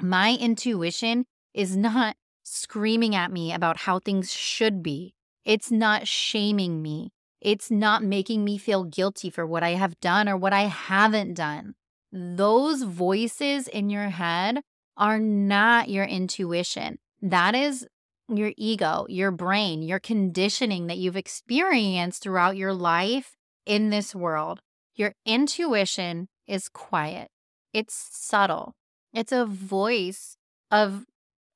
My 0.00 0.34
intuition 0.40 1.26
is 1.52 1.76
not 1.76 2.16
screaming 2.42 3.14
at 3.14 3.30
me 3.30 3.52
about 3.52 3.80
how 3.80 3.98
things 3.98 4.32
should 4.32 4.82
be. 4.82 5.12
It's 5.44 5.70
not 5.70 6.08
shaming 6.08 6.80
me. 6.80 7.10
It's 7.42 7.70
not 7.70 8.02
making 8.02 8.44
me 8.44 8.56
feel 8.56 8.84
guilty 8.84 9.28
for 9.28 9.46
what 9.46 9.62
I 9.62 9.72
have 9.72 10.00
done 10.00 10.26
or 10.26 10.38
what 10.38 10.54
I 10.54 10.62
haven't 10.62 11.34
done. 11.34 11.74
Those 12.18 12.82
voices 12.82 13.68
in 13.68 13.90
your 13.90 14.08
head 14.08 14.62
are 14.96 15.18
not 15.18 15.90
your 15.90 16.06
intuition. 16.06 16.96
That 17.20 17.54
is 17.54 17.86
your 18.26 18.52
ego, 18.56 19.04
your 19.10 19.30
brain, 19.30 19.82
your 19.82 20.00
conditioning 20.00 20.86
that 20.86 20.96
you've 20.96 21.18
experienced 21.18 22.22
throughout 22.22 22.56
your 22.56 22.72
life 22.72 23.36
in 23.66 23.90
this 23.90 24.14
world. 24.14 24.60
Your 24.94 25.12
intuition 25.26 26.28
is 26.46 26.70
quiet, 26.70 27.28
it's 27.74 28.08
subtle, 28.12 28.72
it's 29.12 29.32
a 29.32 29.44
voice 29.44 30.38
of, 30.70 31.04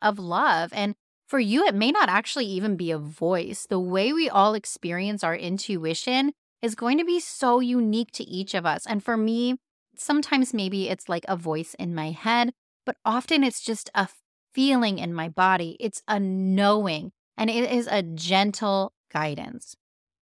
of 0.03 0.19
love. 0.19 0.71
And 0.75 0.95
for 1.27 1.41
you, 1.41 1.65
it 1.65 1.75
may 1.75 1.91
not 1.91 2.11
actually 2.11 2.45
even 2.45 2.77
be 2.77 2.91
a 2.91 2.99
voice. 2.99 3.67
The 3.67 3.81
way 3.81 4.13
we 4.13 4.29
all 4.29 4.53
experience 4.53 5.25
our 5.25 5.35
intuition 5.35 6.33
is 6.61 6.75
going 6.75 6.99
to 6.99 7.05
be 7.05 7.19
so 7.19 7.61
unique 7.61 8.11
to 8.13 8.25
each 8.25 8.53
of 8.53 8.67
us. 8.67 8.87
And 8.87 9.03
for 9.03 9.17
me, 9.17 9.57
sometimes 10.01 10.55
maybe 10.55 10.89
it's 10.89 11.09
like 11.09 11.25
a 11.29 11.37
voice 11.37 11.75
in 11.79 11.95
my 11.95 12.11
head, 12.11 12.53
but 12.85 12.97
often 13.05 13.45
it's 13.45 13.61
just 13.61 13.91
a 13.95 14.09
feeling 14.55 14.99
in 14.99 15.15
my 15.15 15.29
body. 15.29 15.77
It's 15.79 16.03
a 16.09 16.19
knowing, 16.19 17.13
and 17.37 17.51
it 17.51 17.71
is 17.71 17.87
a 17.87 18.03
gentle 18.03 18.93
guidance. 19.13 19.77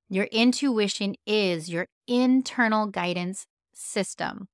Your 0.09 0.27
intuition 0.27 1.15
is 1.27 1.71
your 1.71 1.89
internal 2.07 2.87
guidance 2.87 3.47
system, 3.75 4.49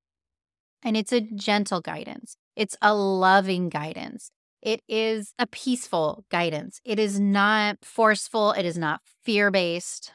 and 0.83 0.97
it's 0.97 1.13
a 1.13 1.21
gentle 1.21 1.81
guidance. 1.81 2.37
It's 2.55 2.77
a 2.81 2.95
loving 2.95 3.69
guidance. 3.69 4.31
It 4.63 4.83
is 4.89 5.35
a 5.39 5.47
peaceful 5.47 6.25
guidance. 6.31 6.81
It 6.85 6.99
is 6.99 7.21
not 7.21 7.79
forceful. 7.83 8.53
It 8.53 8.65
is 8.65 8.77
not 8.77 9.01
fear 9.25 9.51
based. 9.51 10.13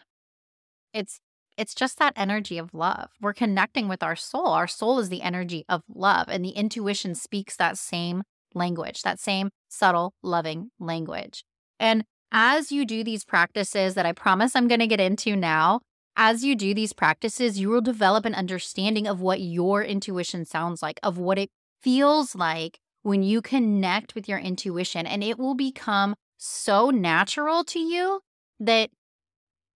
It's 0.93 1.19
it's 1.57 1.75
just 1.75 1.99
that 1.99 2.13
energy 2.15 2.57
of 2.57 2.73
love. 2.73 3.09
We're 3.21 3.33
connecting 3.33 3.87
with 3.87 4.03
our 4.03 4.15
soul. 4.15 4.47
Our 4.47 4.67
soul 4.67 4.99
is 4.99 5.09
the 5.09 5.21
energy 5.21 5.65
of 5.69 5.83
love, 5.93 6.27
and 6.29 6.43
the 6.43 6.49
intuition 6.49 7.15
speaks 7.15 7.55
that 7.57 7.77
same 7.77 8.23
language, 8.53 9.01
that 9.01 9.19
same 9.19 9.49
subtle, 9.69 10.13
loving 10.21 10.69
language. 10.79 11.43
And 11.79 12.05
as 12.31 12.71
you 12.71 12.85
do 12.85 13.03
these 13.03 13.25
practices 13.25 13.93
that 13.95 14.05
I 14.05 14.11
promise 14.11 14.55
I'm 14.55 14.67
going 14.67 14.79
to 14.79 14.87
get 14.87 14.99
into 14.99 15.35
now, 15.35 15.81
as 16.15 16.43
you 16.43 16.55
do 16.55 16.73
these 16.73 16.93
practices, 16.93 17.59
you 17.59 17.69
will 17.69 17.81
develop 17.81 18.25
an 18.25 18.35
understanding 18.35 19.07
of 19.07 19.21
what 19.21 19.41
your 19.41 19.83
intuition 19.83 20.45
sounds 20.45 20.81
like, 20.81 20.99
of 21.01 21.17
what 21.17 21.39
it 21.39 21.49
feels 21.81 22.35
like 22.35 22.79
when 23.01 23.23
you 23.23 23.41
connect 23.41 24.15
with 24.15 24.29
your 24.29 24.39
intuition, 24.39 25.05
and 25.05 25.23
it 25.23 25.37
will 25.37 25.55
become 25.55 26.15
so 26.37 26.89
natural 26.89 27.63
to 27.63 27.79
you 27.79 28.21
that 28.59 28.89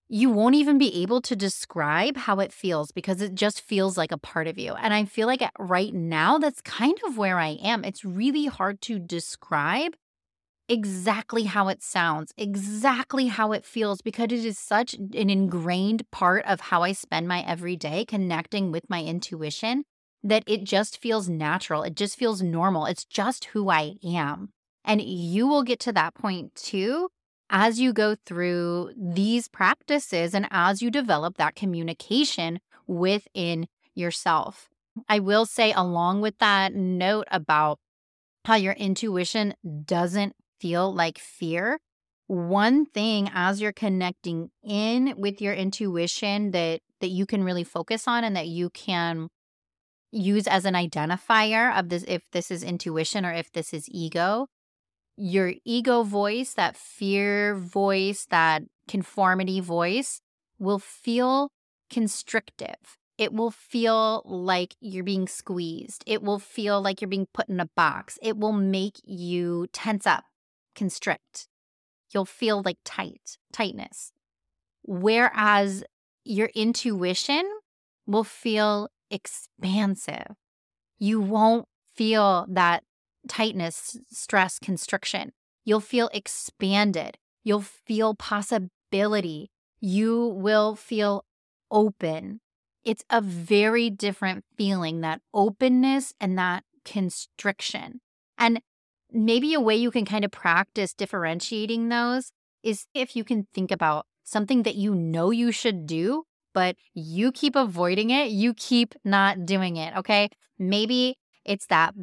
you 0.10 0.30
won't 0.30 0.56
even 0.56 0.78
be 0.78 1.02
able 1.02 1.22
to 1.22 1.36
describe 1.36 2.16
how 2.16 2.40
it 2.40 2.54
feels 2.54 2.92
because 2.92 3.22
it 3.22 3.36
just 3.36 3.62
feels 3.62 3.98
like 3.98 4.12
a 4.12 4.18
part 4.18 4.48
of 4.48 4.58
you. 4.58 4.74
And 4.74 4.94
I 4.94 5.06
feel 5.06 5.28
like 5.28 5.44
right 5.60 5.94
now, 5.94 6.38
that's 6.38 6.62
kind 6.62 6.98
of 7.06 7.18
where 7.18 7.40
I 7.40 7.58
am. 7.62 7.84
It's 7.84 8.06
really 8.06 8.46
hard 8.46 8.82
to 8.84 9.00
describe 9.00 9.96
exactly 10.70 11.44
how 11.44 11.68
it 11.68 11.82
sounds, 11.84 12.34
exactly 12.38 13.28
how 13.28 13.52
it 13.52 13.66
feels, 13.66 14.02
because 14.02 14.26
it 14.26 14.46
is 14.46 14.58
such 14.58 14.94
an 14.94 15.30
ingrained 15.30 16.10
part 16.12 16.46
of 16.46 16.60
how 16.60 16.84
I 16.84 16.94
spend 16.94 17.28
my 17.28 17.42
everyday 17.42 18.06
connecting 18.06 18.72
with 18.72 18.90
my 18.90 19.04
intuition 19.04 19.84
that 20.24 20.44
it 20.48 20.64
just 20.64 20.98
feels 20.98 21.30
natural. 21.30 21.84
It 21.84 21.96
just 21.96 22.18
feels 22.18 22.42
normal. 22.42 22.86
It's 22.86 23.06
just 23.06 23.46
who 23.46 23.70
I 23.70 23.96
am. 24.04 24.50
And 24.84 25.02
you 25.02 25.48
will 25.48 25.64
get 25.64 25.80
to 25.82 25.94
that 25.94 26.16
point 26.16 26.56
too 26.56 27.10
as 27.50 27.80
you 27.80 27.94
go 27.94 28.16
through 28.26 28.92
these 28.98 29.48
practices 29.48 30.34
and 30.34 30.48
as 30.52 30.82
you 30.82 30.92
develop 30.92 31.38
that 31.38 31.56
communication 31.56 32.60
within 32.86 33.68
yourself. 33.96 34.70
I 35.08 35.20
will 35.20 35.46
say, 35.46 35.72
along 35.74 36.22
with 36.22 36.38
that 36.40 36.74
note 36.74 37.28
about 37.32 37.80
how 38.46 38.56
your 38.56 38.74
intuition 38.74 39.54
doesn't 39.86 40.34
feel 40.60 40.94
like 40.94 41.20
fear, 41.20 41.80
one 42.28 42.86
thing 42.86 43.30
as 43.34 43.62
you're 43.62 43.72
connecting 43.72 44.50
in 44.64 45.14
with 45.18 45.42
your 45.42 45.54
intuition 45.54 46.52
that 46.52 46.82
that 47.00 47.08
you 47.10 47.26
can 47.26 47.44
really 47.44 47.64
focus 47.64 48.08
on 48.08 48.24
and 48.24 48.36
that 48.36 48.48
you 48.48 48.70
can 48.72 49.30
use 50.12 50.48
as 50.48 50.66
an 50.66 50.74
identifier 50.74 51.78
of 51.78 51.90
this 51.90 52.04
if 52.08 52.24
this 52.32 52.50
is 52.52 52.64
intuition 52.64 53.26
or 53.26 53.32
if 53.32 53.52
this 53.52 53.74
is 53.74 53.88
ego 53.90 54.48
your 55.18 55.54
ego 55.66 56.04
voice 56.04 56.54
that 56.54 56.78
fear 56.78 57.56
voice 57.56 58.28
that 58.30 58.64
conformity 58.88 59.60
voice 59.60 60.22
will 60.60 60.80
feel 60.80 61.52
constrictive. 61.90 62.98
It 63.18 63.34
will 63.34 63.50
feel 63.52 64.22
like 64.26 64.76
you're 64.80 65.04
being 65.04 65.28
squeezed. 65.28 66.04
It 66.06 66.22
will 66.22 66.38
feel 66.38 66.82
like 66.82 67.02
you're 67.02 67.10
being 67.10 67.28
put 67.34 67.50
in 67.50 67.60
a 67.60 67.70
box. 67.76 68.20
It 68.22 68.38
will 68.38 68.54
make 68.54 68.98
you 69.04 69.68
tense 69.74 70.06
up 70.06 70.26
constrict. 70.76 71.48
You'll 72.14 72.26
feel 72.26 72.62
like 72.64 72.78
tight 72.86 73.38
tightness. 73.52 74.12
Whereas 74.84 75.84
your 76.24 76.50
intuition 76.54 77.44
will 78.06 78.24
feel 78.24 78.90
expansive. 79.10 80.36
You 81.00 81.20
won't 81.20 81.68
feel 81.96 82.46
that 82.50 82.84
tightness, 83.28 83.98
stress, 84.10 84.60
constriction. 84.60 85.32
You'll 85.66 85.80
feel 85.80 86.10
expanded. 86.14 87.18
You'll 87.44 87.62
feel 87.62 88.16
possibility. 88.16 89.50
You 89.80 90.26
will 90.28 90.76
feel 90.76 91.26
open. 91.70 92.40
It's 92.84 93.04
a 93.10 93.22
very 93.22 93.90
different 93.90 94.46
feeling, 94.58 95.02
that 95.02 95.22
openness 95.34 96.14
and 96.20 96.38
that 96.38 96.64
constriction. 96.86 98.00
And 98.38 98.62
maybe 99.12 99.54
a 99.54 99.60
way 99.60 99.76
you 99.76 99.92
can 99.92 100.06
kind 100.06 100.24
of 100.24 100.32
practice 100.32 100.94
differentiating 100.94 101.90
those 101.90 102.32
is 102.64 102.86
if 102.94 103.16
you 103.16 103.24
can 103.24 103.48
think 103.54 103.72
about 103.72 104.06
something 104.24 104.64
that 104.64 104.76
you 104.76 104.94
know 104.96 105.32
you 105.32 105.52
should 105.52 105.86
do, 105.86 106.24
but 106.54 106.76
you 106.94 107.32
keep 107.32 107.56
avoiding 107.56 108.10
it. 108.10 108.30
You 108.30 108.54
keep 108.54 108.96
not 109.06 109.46
doing 109.46 109.76
it. 109.78 109.96
Okay. 109.96 110.30
Maybe 110.58 111.18
it's 111.46 111.68
that 111.68 111.94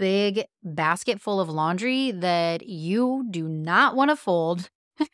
big 0.00 0.46
basket 0.64 1.20
full 1.20 1.40
of 1.40 1.50
laundry 1.50 2.10
that 2.10 2.66
you 2.66 3.26
do 3.30 3.46
not 3.46 3.94
want 3.94 4.10
to 4.10 4.16
fold. 4.16 4.70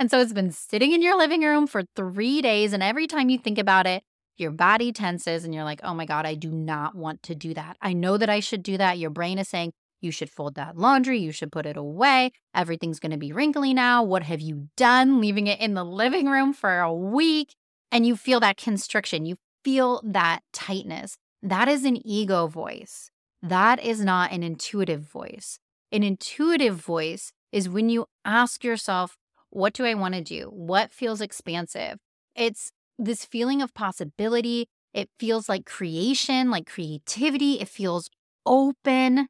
and 0.00 0.10
so 0.10 0.18
it's 0.18 0.32
been 0.32 0.50
sitting 0.50 0.90
in 0.90 1.00
your 1.00 1.16
living 1.16 1.42
room 1.42 1.68
for 1.68 1.84
three 1.94 2.42
days. 2.42 2.72
And 2.72 2.82
every 2.82 3.06
time 3.06 3.28
you 3.28 3.38
think 3.38 3.56
about 3.56 3.86
it, 3.86 4.02
your 4.36 4.50
body 4.50 4.92
tenses 4.92 5.44
and 5.44 5.54
you're 5.54 5.62
like, 5.62 5.78
oh 5.84 5.94
my 5.94 6.06
God, 6.06 6.26
I 6.26 6.34
do 6.34 6.50
not 6.50 6.96
want 6.96 7.22
to 7.22 7.36
do 7.36 7.54
that. 7.54 7.76
I 7.80 7.92
know 7.92 8.16
that 8.16 8.28
I 8.28 8.40
should 8.40 8.64
do 8.64 8.76
that. 8.78 8.98
Your 8.98 9.10
brain 9.10 9.38
is 9.38 9.48
saying, 9.48 9.72
you 10.00 10.10
should 10.10 10.28
fold 10.28 10.56
that 10.56 10.76
laundry. 10.76 11.20
You 11.20 11.30
should 11.30 11.52
put 11.52 11.64
it 11.64 11.76
away. 11.76 12.32
Everything's 12.52 12.98
going 12.98 13.12
to 13.12 13.18
be 13.18 13.32
wrinkly 13.32 13.72
now. 13.72 14.02
What 14.02 14.24
have 14.24 14.40
you 14.40 14.68
done? 14.76 15.20
Leaving 15.20 15.46
it 15.46 15.60
in 15.60 15.74
the 15.74 15.84
living 15.84 16.26
room 16.26 16.52
for 16.52 16.80
a 16.80 16.92
week. 16.92 17.54
And 17.92 18.04
you 18.04 18.16
feel 18.16 18.40
that 18.40 18.56
constriction. 18.56 19.24
You 19.24 19.36
feel 19.62 20.02
that 20.04 20.40
tightness. 20.52 21.16
That 21.44 21.68
is 21.68 21.84
an 21.84 22.04
ego 22.04 22.48
voice. 22.48 23.11
That 23.42 23.82
is 23.82 24.00
not 24.00 24.30
an 24.30 24.42
intuitive 24.42 25.00
voice. 25.00 25.58
An 25.90 26.02
intuitive 26.02 26.76
voice 26.76 27.32
is 27.50 27.68
when 27.68 27.88
you 27.88 28.06
ask 28.24 28.62
yourself, 28.62 29.16
what 29.50 29.74
do 29.74 29.84
I 29.84 29.94
want 29.94 30.14
to 30.14 30.22
do? 30.22 30.46
What 30.46 30.92
feels 30.92 31.20
expansive? 31.20 31.98
It's 32.34 32.70
this 32.98 33.24
feeling 33.24 33.60
of 33.60 33.74
possibility. 33.74 34.68
It 34.94 35.10
feels 35.18 35.48
like 35.48 35.66
creation, 35.66 36.50
like 36.50 36.66
creativity. 36.66 37.60
It 37.60 37.68
feels 37.68 38.08
open. 38.46 39.28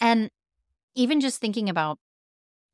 And 0.00 0.30
even 0.94 1.20
just 1.20 1.40
thinking 1.40 1.68
about 1.68 1.98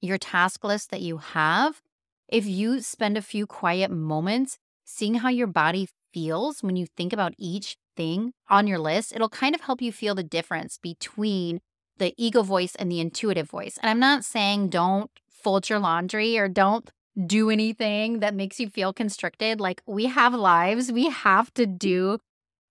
your 0.01 0.19
task 0.19 0.65
list 0.65 0.91
that 0.91 1.01
you 1.01 1.19
have, 1.19 1.81
if 2.29 2.47
you 2.47 2.81
spend 2.81 3.17
a 3.17 3.23
few 3.23 3.47
quiet 3.47 3.91
moments 3.91 4.59
seeing 4.85 5.15
how 5.17 5.29
your 5.29 5.47
body 5.47 5.89
feels 6.13 6.63
when 6.63 6.77
you 6.77 6.87
think 6.87 7.13
about 7.13 7.35
each 7.39 7.77
thing 7.97 8.33
on 8.49 8.67
your 8.67 8.79
list, 8.79 9.13
it'll 9.15 9.29
kind 9.29 9.55
of 9.55 9.63
help 9.63 9.83
you 9.83 9.93
feel 9.93 10.15
the 10.15 10.23
difference 10.23 10.79
between 10.79 11.61
the 11.99 12.15
ego 12.17 12.43
voice 12.43 12.75
and 12.75 12.91
the 12.91 13.01
intuitive 13.01 13.49
voice. 13.49 13.79
And 13.83 13.91
I'm 13.91 14.01
not 14.01 14.25
saying 14.25 14.69
don't 14.69 15.11
fold 15.31 15.69
your 15.69 15.79
laundry 15.79 16.39
or 16.39 16.49
don't 16.49 16.91
do 17.27 17.51
anything 17.51 18.21
that 18.21 18.35
makes 18.35 18.59
you 18.59 18.69
feel 18.69 18.93
constricted. 18.93 19.61
Like 19.61 19.83
we 19.87 20.07
have 20.07 20.35
lives, 20.35 20.91
we 20.91 21.11
have 21.11 21.53
to 21.55 21.67
do 21.67 22.19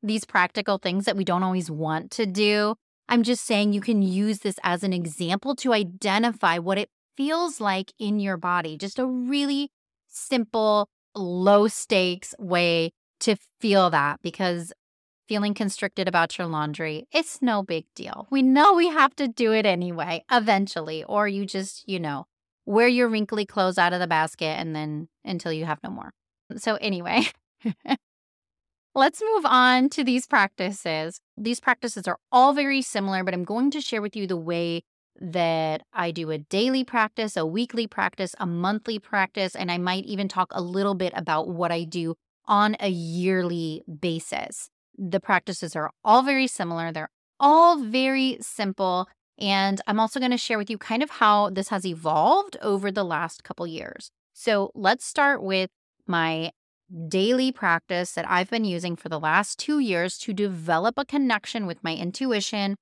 these 0.01 0.25
practical 0.25 0.77
things 0.77 1.05
that 1.05 1.15
we 1.15 1.23
don't 1.23 1.43
always 1.43 1.69
want 1.69 2.11
to 2.11 2.25
do. 2.25 2.75
I'm 3.07 3.23
just 3.23 3.45
saying 3.45 3.73
you 3.73 3.81
can 3.81 4.01
use 4.01 4.39
this 4.39 4.57
as 4.63 4.83
an 4.83 4.93
example 4.93 5.55
to 5.57 5.73
identify 5.73 6.57
what 6.57 6.77
it 6.77 6.89
feels 7.15 7.61
like 7.61 7.93
in 7.99 8.19
your 8.19 8.37
body. 8.37 8.77
Just 8.77 8.97
a 8.97 9.05
really 9.05 9.69
simple, 10.07 10.87
low 11.13 11.67
stakes 11.67 12.33
way 12.39 12.91
to 13.21 13.35
feel 13.59 13.89
that 13.89 14.21
because 14.21 14.73
feeling 15.27 15.53
constricted 15.53 16.07
about 16.07 16.37
your 16.37 16.47
laundry, 16.47 17.07
it's 17.11 17.41
no 17.41 17.63
big 17.63 17.85
deal. 17.95 18.27
We 18.29 18.41
know 18.41 18.73
we 18.73 18.89
have 18.89 19.15
to 19.15 19.27
do 19.27 19.53
it 19.53 19.65
anyway, 19.65 20.23
eventually, 20.31 21.03
or 21.05 21.27
you 21.27 21.45
just, 21.45 21.87
you 21.87 21.99
know, 21.99 22.25
wear 22.65 22.87
your 22.87 23.07
wrinkly 23.07 23.45
clothes 23.45 23.77
out 23.77 23.93
of 23.93 23.99
the 23.99 24.07
basket 24.07 24.59
and 24.59 24.75
then 24.75 25.07
until 25.23 25.53
you 25.53 25.65
have 25.65 25.79
no 25.83 25.89
more. 25.89 26.11
So, 26.57 26.75
anyway. 26.75 27.27
Let's 28.93 29.21
move 29.21 29.45
on 29.45 29.87
to 29.91 30.03
these 30.03 30.27
practices. 30.27 31.21
These 31.37 31.61
practices 31.61 32.09
are 32.09 32.17
all 32.29 32.51
very 32.51 32.81
similar, 32.81 33.23
but 33.23 33.33
I'm 33.33 33.45
going 33.45 33.71
to 33.71 33.79
share 33.79 34.01
with 34.01 34.17
you 34.17 34.27
the 34.27 34.35
way 34.35 34.81
that 35.21 35.83
I 35.93 36.11
do 36.11 36.29
a 36.29 36.39
daily 36.39 36.83
practice, 36.83 37.37
a 37.37 37.45
weekly 37.45 37.87
practice, 37.87 38.35
a 38.37 38.45
monthly 38.45 38.99
practice, 38.99 39.55
and 39.55 39.71
I 39.71 39.77
might 39.77 40.03
even 40.05 40.27
talk 40.27 40.49
a 40.51 40.61
little 40.61 40.95
bit 40.95 41.13
about 41.15 41.47
what 41.47 41.71
I 41.71 41.85
do 41.85 42.15
on 42.47 42.75
a 42.79 42.89
yearly 42.89 43.83
basis. 43.99 44.69
The 44.97 45.19
practices 45.19 45.75
are 45.75 45.91
all 46.03 46.23
very 46.23 46.47
similar, 46.47 46.91
they're 46.91 47.09
all 47.39 47.81
very 47.81 48.37
simple. 48.41 49.07
And 49.37 49.81
I'm 49.87 49.99
also 49.99 50.19
going 50.19 50.31
to 50.31 50.37
share 50.37 50.57
with 50.57 50.69
you 50.69 50.77
kind 50.77 51.01
of 51.01 51.09
how 51.09 51.49
this 51.49 51.69
has 51.69 51.85
evolved 51.85 52.57
over 52.61 52.91
the 52.91 53.03
last 53.03 53.43
couple 53.43 53.65
years. 53.65 54.11
So 54.33 54.71
let's 54.75 55.05
start 55.05 55.41
with 55.41 55.69
my 56.05 56.51
daily 57.07 57.51
practice 57.51 58.11
that 58.13 58.29
I've 58.29 58.49
been 58.49 58.65
using 58.65 58.95
for 58.95 59.09
the 59.09 59.19
last 59.19 59.57
two 59.57 59.79
years 59.79 60.17
to 60.19 60.33
develop 60.33 60.95
a 60.97 61.05
connection 61.05 61.65
with 61.65 61.83
my 61.83 61.95
intuition 61.95 62.75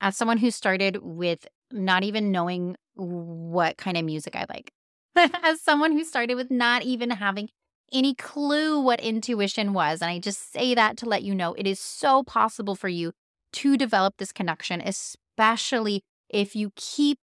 as 0.00 0.16
someone 0.16 0.38
who 0.38 0.50
started 0.50 0.98
with 1.02 1.46
not 1.72 2.04
even 2.04 2.30
knowing 2.30 2.76
what 2.94 3.76
kind 3.76 3.96
of 3.96 4.04
music 4.04 4.36
I 4.36 4.46
like, 4.48 4.72
as 5.42 5.60
someone 5.60 5.92
who 5.92 6.04
started 6.04 6.36
with 6.36 6.50
not 6.50 6.82
even 6.82 7.10
having 7.10 7.48
any 7.92 8.14
clue 8.14 8.80
what 8.80 9.00
intuition 9.00 9.72
was. 9.72 10.02
And 10.02 10.10
I 10.10 10.18
just 10.18 10.52
say 10.52 10.74
that 10.74 10.96
to 10.98 11.08
let 11.08 11.22
you 11.22 11.34
know 11.34 11.54
it 11.54 11.66
is 11.66 11.78
so 11.78 12.22
possible 12.22 12.74
for 12.74 12.88
you 12.88 13.12
to 13.52 13.76
develop 13.76 14.16
this 14.18 14.32
connection, 14.32 14.80
especially 14.80 16.02
if 16.28 16.56
you 16.56 16.72
keep 16.76 17.18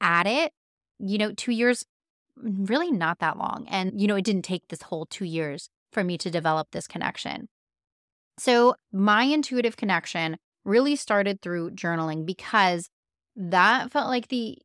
at 0.00 0.26
it. 0.26 0.52
You 0.98 1.18
know, 1.18 1.32
two 1.32 1.52
years 1.52 1.84
mm, 2.42 2.68
really 2.68 2.90
not 2.90 3.20
that 3.20 3.38
long. 3.38 3.66
And, 3.68 4.00
you 4.00 4.06
know, 4.06 4.16
it 4.16 4.24
didn't 4.24 4.42
take 4.42 4.68
this 4.68 4.82
whole 4.82 5.06
two 5.06 5.24
years 5.24 5.68
for 5.92 6.02
me 6.04 6.18
to 6.18 6.30
develop 6.30 6.68
this 6.72 6.86
connection. 6.86 7.48
So, 8.38 8.74
my 8.92 9.24
intuitive 9.24 9.76
connection 9.76 10.36
really 10.64 10.96
started 10.96 11.40
through 11.40 11.70
journaling 11.70 12.26
because 12.26 12.88
that 13.34 13.90
felt 13.90 14.08
like 14.08 14.28
the 14.28 14.58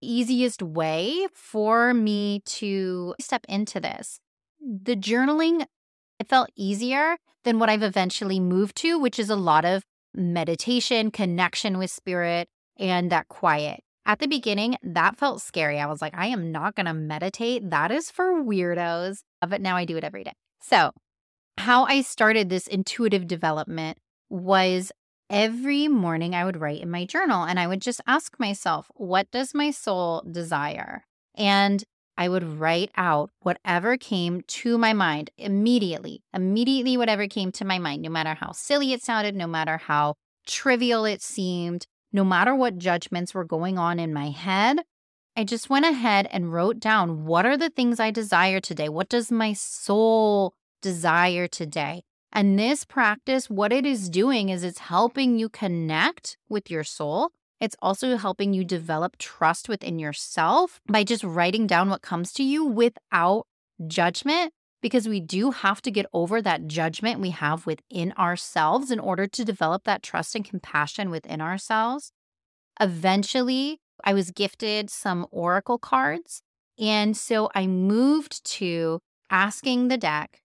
easiest 0.00 0.62
way 0.62 1.26
for 1.32 1.94
me 1.94 2.40
to 2.46 3.14
step 3.20 3.44
into 3.48 3.80
this. 3.80 4.20
The 4.64 4.96
journaling, 4.96 5.66
it 6.18 6.28
felt 6.28 6.48
easier 6.56 7.18
than 7.44 7.58
what 7.58 7.68
I've 7.68 7.82
eventually 7.82 8.40
moved 8.40 8.76
to, 8.76 8.98
which 8.98 9.18
is 9.18 9.28
a 9.28 9.36
lot 9.36 9.64
of 9.64 9.84
meditation, 10.14 11.10
connection 11.10 11.76
with 11.76 11.90
spirit, 11.90 12.48
and 12.78 13.10
that 13.12 13.28
quiet. 13.28 13.80
At 14.06 14.18
the 14.18 14.26
beginning, 14.26 14.76
that 14.82 15.16
felt 15.16 15.42
scary. 15.42 15.80
I 15.80 15.86
was 15.86 16.02
like, 16.02 16.14
I 16.16 16.26
am 16.26 16.52
not 16.52 16.74
going 16.74 16.86
to 16.86 16.94
meditate. 16.94 17.70
That 17.70 17.90
is 17.90 18.10
for 18.10 18.42
weirdos. 18.42 19.20
Uh, 19.40 19.46
but 19.46 19.60
now 19.60 19.76
I 19.76 19.84
do 19.84 19.96
it 19.96 20.04
every 20.04 20.24
day. 20.24 20.34
So, 20.60 20.92
how 21.58 21.84
I 21.84 22.02
started 22.02 22.48
this 22.48 22.66
intuitive 22.66 23.26
development 23.26 23.98
was 24.28 24.92
every 25.30 25.88
morning 25.88 26.34
I 26.34 26.44
would 26.44 26.60
write 26.60 26.82
in 26.82 26.90
my 26.90 27.04
journal 27.04 27.44
and 27.44 27.58
I 27.58 27.66
would 27.66 27.80
just 27.80 28.00
ask 28.06 28.38
myself, 28.38 28.90
what 28.94 29.30
does 29.30 29.54
my 29.54 29.70
soul 29.70 30.22
desire? 30.30 31.04
And 31.34 31.84
I 32.16 32.28
would 32.28 32.44
write 32.44 32.90
out 32.96 33.30
whatever 33.40 33.96
came 33.96 34.42
to 34.42 34.78
my 34.78 34.92
mind 34.92 35.30
immediately, 35.36 36.22
immediately, 36.32 36.96
whatever 36.96 37.26
came 37.26 37.50
to 37.52 37.64
my 37.64 37.78
mind, 37.78 38.02
no 38.02 38.10
matter 38.10 38.34
how 38.34 38.52
silly 38.52 38.92
it 38.92 39.02
sounded, 39.02 39.34
no 39.34 39.46
matter 39.46 39.78
how 39.78 40.14
trivial 40.46 41.04
it 41.04 41.22
seemed, 41.22 41.86
no 42.12 42.24
matter 42.24 42.54
what 42.54 42.78
judgments 42.78 43.34
were 43.34 43.44
going 43.44 43.78
on 43.78 43.98
in 43.98 44.12
my 44.12 44.30
head, 44.30 44.78
I 45.36 45.42
just 45.42 45.68
went 45.68 45.84
ahead 45.84 46.28
and 46.30 46.52
wrote 46.52 46.78
down 46.78 47.24
what 47.24 47.44
are 47.44 47.56
the 47.56 47.70
things 47.70 47.98
I 47.98 48.12
desire 48.12 48.60
today? 48.60 48.88
What 48.88 49.08
does 49.08 49.32
my 49.32 49.52
soul 49.52 50.54
desire 50.80 51.48
today? 51.48 52.04
And 52.32 52.58
this 52.58 52.84
practice, 52.84 53.50
what 53.50 53.72
it 53.72 53.84
is 53.84 54.08
doing 54.08 54.48
is 54.48 54.62
it's 54.62 54.78
helping 54.78 55.38
you 55.38 55.48
connect 55.48 56.36
with 56.48 56.70
your 56.70 56.84
soul. 56.84 57.30
It's 57.64 57.76
also 57.80 58.18
helping 58.18 58.52
you 58.52 58.62
develop 58.62 59.16
trust 59.16 59.70
within 59.70 59.98
yourself 59.98 60.82
by 60.86 61.02
just 61.02 61.24
writing 61.24 61.66
down 61.66 61.88
what 61.88 62.02
comes 62.02 62.30
to 62.34 62.42
you 62.42 62.62
without 62.62 63.46
judgment 63.86 64.52
because 64.82 65.08
we 65.08 65.18
do 65.18 65.50
have 65.50 65.80
to 65.80 65.90
get 65.90 66.04
over 66.12 66.42
that 66.42 66.66
judgment 66.66 67.20
we 67.20 67.30
have 67.30 67.64
within 67.64 68.12
ourselves 68.18 68.90
in 68.90 69.00
order 69.00 69.26
to 69.26 69.46
develop 69.46 69.84
that 69.84 70.02
trust 70.02 70.34
and 70.34 70.44
compassion 70.44 71.08
within 71.08 71.40
ourselves. 71.40 72.12
Eventually, 72.78 73.80
I 74.04 74.12
was 74.12 74.30
gifted 74.30 74.90
some 74.90 75.26
oracle 75.30 75.78
cards. 75.78 76.42
And 76.78 77.16
so 77.16 77.48
I 77.54 77.66
moved 77.66 78.44
to 78.56 79.00
asking 79.30 79.88
the 79.88 79.96
deck, 79.96 80.42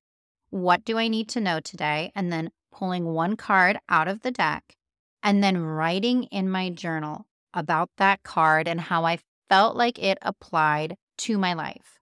What 0.52 0.86
do 0.86 0.98
I 0.98 1.10
need 1.10 1.28
to 1.30 1.42
know 1.42 1.60
today? 1.60 2.14
And 2.16 2.32
then 2.32 2.52
pulling 2.72 3.04
one 3.04 3.36
card 3.36 3.78
out 3.90 4.08
of 4.08 4.22
the 4.22 4.32
deck 4.32 4.78
and 5.24 5.44
then 5.44 5.58
writing 5.58 6.24
in 6.26 6.50
my 6.50 6.70
journal 6.70 7.26
about 7.54 7.90
that 7.98 8.24
card 8.24 8.68
and 8.68 8.80
how 8.80 9.06
I 9.06 9.20
felt 9.50 9.76
like 9.76 10.00
it 10.00 10.18
applied 10.22 10.96
to 11.20 11.38
my 11.38 11.54
life. 11.54 12.00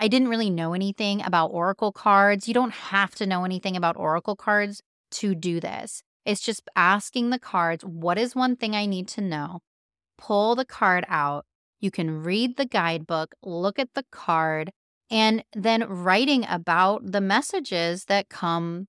I 0.00 0.08
didn't 0.08 0.28
really 0.28 0.50
know 0.50 0.74
anything 0.74 1.22
about 1.24 1.48
Oracle 1.48 1.92
cards. 1.92 2.46
You 2.46 2.54
don't 2.54 2.72
have 2.72 3.14
to 3.16 3.26
know 3.26 3.44
anything 3.44 3.76
about 3.76 3.96
Oracle 3.96 4.36
cards 4.36 4.80
to 5.12 5.34
do 5.34 5.58
this. 5.60 6.02
It's 6.24 6.40
just 6.40 6.62
asking 6.76 7.30
the 7.30 7.38
cards, 7.38 7.84
what 7.84 8.18
is 8.18 8.36
one 8.36 8.54
thing 8.54 8.76
I 8.76 8.86
need 8.86 9.08
to 9.08 9.20
know? 9.20 9.60
Pull 10.16 10.54
the 10.54 10.64
card 10.64 11.04
out. 11.08 11.46
You 11.80 11.90
can 11.90 12.22
read 12.22 12.56
the 12.56 12.66
guidebook, 12.66 13.34
look 13.42 13.78
at 13.78 13.94
the 13.94 14.04
card, 14.12 14.70
and 15.10 15.42
then 15.54 15.88
writing 15.88 16.44
about 16.48 17.12
the 17.12 17.20
messages 17.20 18.04
that 18.04 18.28
come 18.28 18.86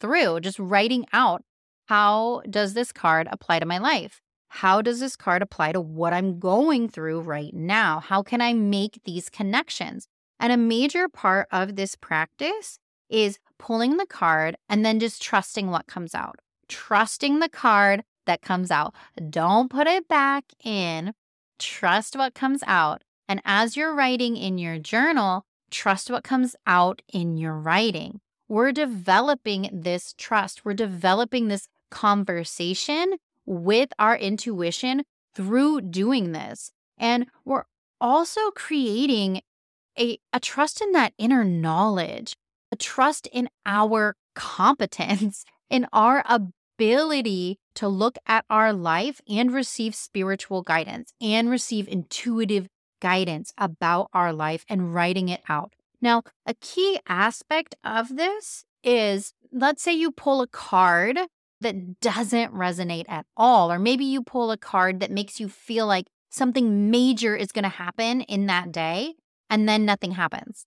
through, 0.00 0.40
just 0.40 0.58
writing 0.58 1.04
out 1.12 1.42
how 1.86 2.42
does 2.50 2.74
this 2.74 2.92
card 2.92 3.28
apply 3.30 3.60
to 3.60 3.66
my 3.66 3.78
life? 3.78 4.20
How 4.48 4.82
does 4.82 5.00
this 5.00 5.16
card 5.16 5.42
apply 5.42 5.72
to 5.72 5.80
what 5.80 6.12
I'm 6.12 6.38
going 6.38 6.88
through 6.88 7.20
right 7.20 7.54
now? 7.54 8.00
How 8.00 8.22
can 8.22 8.40
I 8.40 8.52
make 8.54 9.00
these 9.04 9.28
connections? 9.28 10.08
And 10.40 10.52
a 10.52 10.56
major 10.56 11.08
part 11.08 11.48
of 11.50 11.76
this 11.76 11.94
practice 11.94 12.78
is 13.08 13.38
pulling 13.58 13.96
the 13.96 14.06
card 14.06 14.56
and 14.68 14.84
then 14.84 14.98
just 14.98 15.22
trusting 15.22 15.70
what 15.70 15.86
comes 15.86 16.14
out. 16.14 16.36
Trusting 16.68 17.38
the 17.38 17.48
card 17.48 18.02
that 18.26 18.42
comes 18.42 18.70
out. 18.70 18.94
Don't 19.30 19.70
put 19.70 19.86
it 19.86 20.08
back 20.08 20.44
in. 20.64 21.12
Trust 21.58 22.16
what 22.16 22.34
comes 22.34 22.62
out. 22.66 23.02
And 23.28 23.40
as 23.44 23.76
you're 23.76 23.94
writing 23.94 24.36
in 24.36 24.58
your 24.58 24.78
journal, 24.78 25.44
trust 25.70 26.10
what 26.10 26.24
comes 26.24 26.56
out 26.66 27.02
in 27.12 27.36
your 27.36 27.54
writing. 27.54 28.20
We're 28.48 28.72
developing 28.72 29.68
this 29.72 30.14
trust. 30.16 30.64
We're 30.64 30.74
developing 30.74 31.48
this 31.48 31.68
conversation 31.96 33.14
with 33.46 33.88
our 33.98 34.14
intuition 34.14 35.02
through 35.34 35.80
doing 35.80 36.32
this. 36.32 36.70
And 36.98 37.26
we're 37.46 37.64
also 37.98 38.50
creating 38.50 39.40
a, 39.98 40.18
a 40.30 40.38
trust 40.38 40.82
in 40.82 40.92
that 40.92 41.14
inner 41.16 41.42
knowledge, 41.42 42.36
a 42.70 42.76
trust 42.76 43.28
in 43.32 43.48
our 43.64 44.14
competence, 44.34 45.46
in 45.70 45.86
our 45.90 46.22
ability 46.26 47.58
to 47.76 47.88
look 47.88 48.18
at 48.26 48.44
our 48.50 48.74
life 48.74 49.22
and 49.26 49.54
receive 49.54 49.94
spiritual 49.94 50.60
guidance 50.60 51.14
and 51.18 51.48
receive 51.48 51.88
intuitive 51.88 52.68
guidance 53.00 53.54
about 53.56 54.10
our 54.12 54.34
life 54.34 54.66
and 54.68 54.94
writing 54.94 55.30
it 55.30 55.40
out. 55.48 55.72
Now, 56.02 56.24
a 56.44 56.52
key 56.52 57.00
aspect 57.08 57.74
of 57.82 58.16
this 58.16 58.66
is 58.84 59.32
let's 59.50 59.82
say 59.82 59.94
you 59.94 60.10
pull 60.10 60.42
a 60.42 60.46
card 60.46 61.18
that 61.60 62.00
doesn't 62.00 62.52
resonate 62.52 63.06
at 63.08 63.26
all, 63.36 63.72
or 63.72 63.78
maybe 63.78 64.04
you 64.04 64.22
pull 64.22 64.50
a 64.50 64.56
card 64.56 65.00
that 65.00 65.10
makes 65.10 65.40
you 65.40 65.48
feel 65.48 65.86
like 65.86 66.06
something 66.28 66.90
major 66.90 67.34
is 67.34 67.52
going 67.52 67.64
to 67.64 67.68
happen 67.68 68.20
in 68.22 68.46
that 68.46 68.72
day 68.72 69.14
and 69.48 69.68
then 69.68 69.84
nothing 69.84 70.12
happens. 70.12 70.66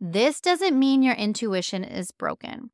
This 0.00 0.40
doesn't 0.40 0.76
mean 0.76 1.02
your 1.02 1.14
intuition 1.14 1.84
is 1.84 2.10
broken. 2.10 2.70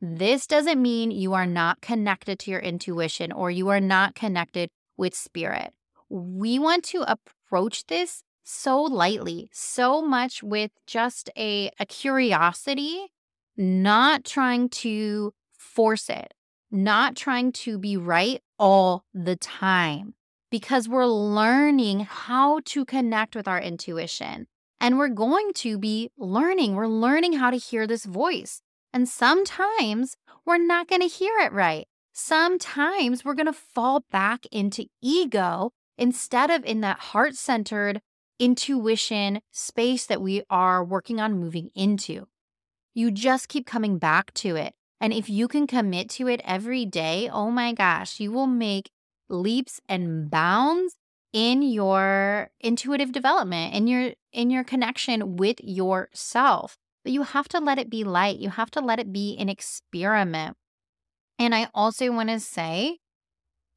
This 0.00 0.48
doesn't 0.48 0.82
mean 0.82 1.12
you 1.12 1.32
are 1.34 1.46
not 1.46 1.80
connected 1.80 2.40
to 2.40 2.50
your 2.50 2.60
intuition 2.60 3.30
or 3.30 3.52
you 3.52 3.68
are 3.68 3.80
not 3.80 4.16
connected 4.16 4.68
with 4.96 5.14
spirit. 5.14 5.72
We 6.08 6.58
want 6.58 6.82
to 6.86 7.04
approach 7.06 7.86
this 7.86 8.24
so 8.42 8.82
lightly, 8.82 9.48
so 9.52 10.02
much 10.02 10.42
with 10.42 10.72
just 10.86 11.30
a, 11.36 11.70
a 11.78 11.86
curiosity, 11.86 13.06
not 13.56 14.24
trying 14.24 14.68
to 14.70 15.32
force 15.56 16.10
it, 16.10 16.34
not 16.72 17.14
trying 17.14 17.52
to 17.52 17.78
be 17.78 17.96
right 17.96 18.42
all 18.58 19.04
the 19.12 19.36
time, 19.36 20.14
because 20.50 20.88
we're 20.88 21.06
learning 21.06 22.00
how 22.00 22.60
to 22.64 22.84
connect 22.84 23.36
with 23.36 23.46
our 23.46 23.60
intuition. 23.60 24.46
And 24.80 24.98
we're 24.98 25.08
going 25.08 25.52
to 25.56 25.78
be 25.78 26.10
learning, 26.18 26.74
we're 26.74 26.88
learning 26.88 27.34
how 27.34 27.50
to 27.50 27.56
hear 27.56 27.86
this 27.86 28.04
voice. 28.04 28.62
And 28.92 29.08
sometimes 29.08 30.16
we're 30.44 30.58
not 30.58 30.88
going 30.88 31.02
to 31.02 31.06
hear 31.06 31.38
it 31.38 31.52
right. 31.52 31.86
Sometimes 32.12 33.24
we're 33.24 33.34
going 33.34 33.46
to 33.46 33.52
fall 33.52 34.04
back 34.10 34.44
into 34.50 34.86
ego 35.00 35.72
instead 35.96 36.50
of 36.50 36.64
in 36.64 36.80
that 36.80 36.98
heart 36.98 37.36
centered 37.36 38.00
intuition 38.38 39.40
space 39.52 40.04
that 40.06 40.20
we 40.20 40.42
are 40.50 40.84
working 40.84 41.20
on 41.20 41.38
moving 41.38 41.70
into. 41.74 42.26
You 42.92 43.10
just 43.10 43.48
keep 43.48 43.66
coming 43.66 43.98
back 43.98 44.34
to 44.34 44.56
it. 44.56 44.74
And 45.02 45.12
if 45.12 45.28
you 45.28 45.48
can 45.48 45.66
commit 45.66 46.08
to 46.10 46.28
it 46.28 46.40
every 46.44 46.86
day, 46.86 47.28
oh 47.30 47.50
my 47.50 47.74
gosh, 47.74 48.20
you 48.20 48.32
will 48.32 48.46
make 48.46 48.90
leaps 49.28 49.80
and 49.86 50.30
bounds 50.30 50.96
in 51.34 51.62
your 51.62 52.50
intuitive 52.60 53.10
development 53.10 53.74
in 53.74 53.86
your 53.86 54.12
in 54.32 54.50
your 54.50 54.62
connection 54.62 55.36
with 55.36 55.56
yourself 55.62 56.76
but 57.02 57.12
you 57.12 57.22
have 57.22 57.48
to 57.48 57.58
let 57.58 57.78
it 57.78 57.90
be 57.90 58.04
light. 58.04 58.38
You 58.38 58.50
have 58.50 58.70
to 58.72 58.80
let 58.80 59.00
it 59.00 59.12
be 59.12 59.36
an 59.38 59.48
experiment. 59.48 60.56
And 61.38 61.54
I 61.54 61.68
also 61.74 62.10
want 62.12 62.28
to 62.28 62.38
say 62.38 62.98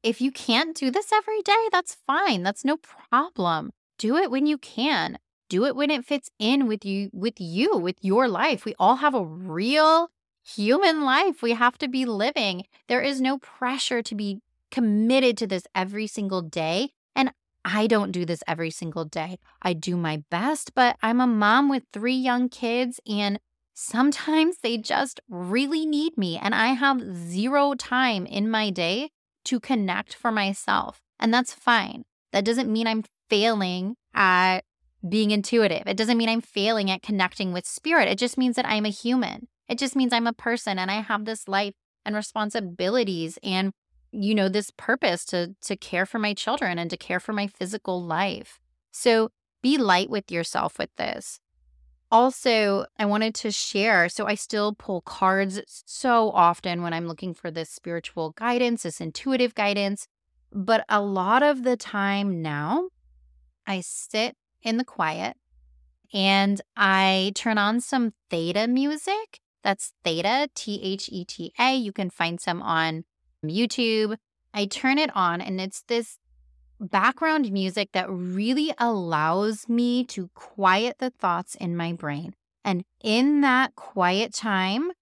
if 0.02 0.20
you 0.20 0.30
can't 0.30 0.76
do 0.76 0.90
this 0.90 1.12
every 1.12 1.42
day, 1.42 1.68
that's 1.72 1.96
fine. 2.06 2.42
That's 2.42 2.64
no 2.64 2.76
problem. 2.76 3.72
Do 3.98 4.16
it 4.16 4.30
when 4.30 4.46
you 4.46 4.58
can. 4.58 5.18
Do 5.48 5.64
it 5.64 5.74
when 5.74 5.90
it 5.90 6.04
fits 6.04 6.30
in 6.38 6.66
with 6.66 6.84
you 6.84 7.10
with 7.12 7.40
you, 7.40 7.76
with 7.76 7.96
your 8.02 8.28
life. 8.28 8.64
We 8.64 8.74
all 8.78 8.96
have 8.96 9.14
a 9.14 9.24
real 9.24 10.10
human 10.46 11.04
life 11.04 11.42
we 11.42 11.52
have 11.52 11.76
to 11.78 11.88
be 11.88 12.04
living. 12.04 12.64
There 12.88 13.02
is 13.02 13.20
no 13.20 13.38
pressure 13.38 14.02
to 14.02 14.14
be 14.14 14.40
committed 14.70 15.36
to 15.38 15.46
this 15.46 15.64
every 15.74 16.06
single 16.06 16.42
day. 16.42 16.90
And 17.14 17.32
I 17.64 17.86
don't 17.86 18.12
do 18.12 18.24
this 18.24 18.42
every 18.46 18.70
single 18.70 19.04
day. 19.04 19.38
I 19.62 19.72
do 19.72 19.96
my 19.96 20.22
best, 20.30 20.72
but 20.74 20.96
I'm 21.02 21.20
a 21.20 21.26
mom 21.26 21.68
with 21.68 21.82
three 21.92 22.14
young 22.14 22.48
kids, 22.48 23.00
and 23.08 23.40
sometimes 23.74 24.58
they 24.58 24.78
just 24.78 25.20
really 25.28 25.84
need 25.84 26.16
me. 26.16 26.38
And 26.38 26.54
I 26.54 26.68
have 26.68 27.02
zero 27.02 27.74
time 27.74 28.24
in 28.24 28.48
my 28.48 28.70
day 28.70 29.10
to 29.46 29.58
connect 29.58 30.14
for 30.14 30.30
myself. 30.30 31.00
And 31.18 31.32
that's 31.34 31.52
fine. 31.52 32.04
That 32.32 32.44
doesn't 32.44 32.72
mean 32.72 32.86
I'm 32.86 33.04
failing 33.28 33.96
at 34.14 34.60
being 35.08 35.30
intuitive. 35.30 35.84
It 35.86 35.96
doesn't 35.96 36.18
mean 36.18 36.28
I'm 36.28 36.40
failing 36.40 36.90
at 36.90 37.02
connecting 37.02 37.52
with 37.52 37.66
spirit. 37.66 38.08
It 38.08 38.18
just 38.18 38.38
means 38.38 38.56
that 38.56 38.66
I'm 38.66 38.84
a 38.84 38.90
human. 38.90 39.48
It 39.68 39.78
just 39.78 39.96
means 39.96 40.12
I'm 40.12 40.26
a 40.26 40.32
person 40.32 40.78
and 40.78 40.90
I 40.90 41.00
have 41.00 41.24
this 41.24 41.48
life 41.48 41.74
and 42.04 42.14
responsibilities 42.14 43.38
and 43.42 43.72
you 44.12 44.34
know 44.34 44.48
this 44.48 44.70
purpose 44.76 45.24
to 45.26 45.54
to 45.62 45.76
care 45.76 46.06
for 46.06 46.18
my 46.18 46.32
children 46.32 46.78
and 46.78 46.88
to 46.90 46.96
care 46.96 47.20
for 47.20 47.32
my 47.32 47.46
physical 47.46 48.02
life. 48.02 48.58
So 48.92 49.30
be 49.62 49.76
light 49.76 50.08
with 50.08 50.30
yourself 50.30 50.78
with 50.78 50.90
this. 50.96 51.40
Also 52.12 52.86
i 53.00 53.04
wanted 53.04 53.34
to 53.34 53.50
share 53.50 54.08
so 54.08 54.26
i 54.26 54.36
still 54.36 54.72
pull 54.74 55.00
cards 55.00 55.60
so 55.84 56.30
often 56.30 56.82
when 56.82 56.92
i'm 56.92 57.08
looking 57.08 57.34
for 57.34 57.50
this 57.50 57.68
spiritual 57.68 58.30
guidance 58.30 58.84
this 58.84 59.00
intuitive 59.00 59.56
guidance 59.56 60.06
but 60.52 60.84
a 60.88 61.00
lot 61.00 61.42
of 61.42 61.64
the 61.64 61.76
time 61.76 62.40
now 62.40 62.88
i 63.66 63.80
sit 63.80 64.36
in 64.62 64.76
the 64.76 64.84
quiet 64.84 65.36
and 66.14 66.60
i 66.76 67.32
turn 67.34 67.58
on 67.58 67.80
some 67.80 68.12
theta 68.30 68.68
music 68.68 69.40
that's 69.66 69.92
theta 70.04 70.48
t-h-e-t-a 70.54 71.74
you 71.74 71.90
can 71.90 72.08
find 72.08 72.40
some 72.40 72.62
on 72.62 73.02
YouTube. 73.44 74.16
I 74.54 74.66
turn 74.66 74.96
it 74.96 75.10
on, 75.16 75.40
and 75.40 75.60
it's 75.60 75.82
this 75.82 76.18
background 76.78 77.50
music 77.50 77.90
that 77.92 78.08
really 78.08 78.72
allows 78.78 79.68
me 79.68 80.04
to 80.04 80.30
quiet 80.34 80.98
the 80.98 81.10
thoughts 81.10 81.56
in 81.56 81.76
my 81.76 81.92
brain. 81.92 82.34
And 82.64 82.84
in 83.02 83.40
that 83.40 83.74
quiet 83.74 84.32
time, 84.32 84.92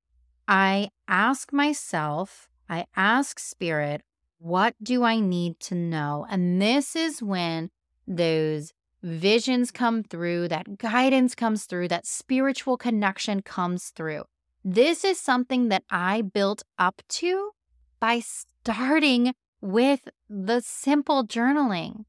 I 0.48 0.88
ask 1.06 1.52
myself, 1.52 2.48
I 2.66 2.86
ask 2.96 3.38
spirit, 3.38 4.00
what 4.38 4.74
do 4.82 5.04
I 5.04 5.20
need 5.20 5.60
to 5.60 5.74
know? 5.74 6.26
And 6.30 6.62
this 6.62 6.96
is 6.96 7.22
when 7.22 7.68
those 8.06 8.72
visions 9.02 9.70
come 9.70 10.02
through, 10.02 10.48
that 10.48 10.78
guidance 10.78 11.34
comes 11.34 11.66
through, 11.66 11.88
that 11.88 12.06
spiritual 12.06 12.78
connection 12.78 13.42
comes 13.42 13.90
through. 13.90 14.24
This 14.64 15.04
is 15.04 15.20
something 15.20 15.68
that 15.68 15.84
I 15.90 16.22
built 16.22 16.62
up 16.78 17.02
to 17.20 17.50
by 18.00 18.20
starting 18.20 19.34
with 19.60 20.08
the 20.28 20.62
simple 20.62 21.26
journaling, 21.26 22.06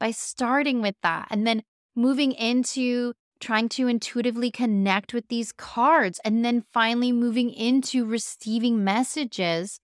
by 0.00 0.10
starting 0.10 0.82
with 0.82 0.96
that, 1.02 1.28
and 1.30 1.46
then 1.46 1.62
moving 1.94 2.32
into 2.32 3.12
trying 3.38 3.68
to 3.68 3.86
intuitively 3.86 4.50
connect 4.50 5.14
with 5.14 5.28
these 5.28 5.52
cards, 5.52 6.18
and 6.24 6.44
then 6.44 6.64
finally 6.72 7.12
moving 7.12 7.50
into 7.50 8.04
receiving 8.04 8.82
messages 8.82 9.78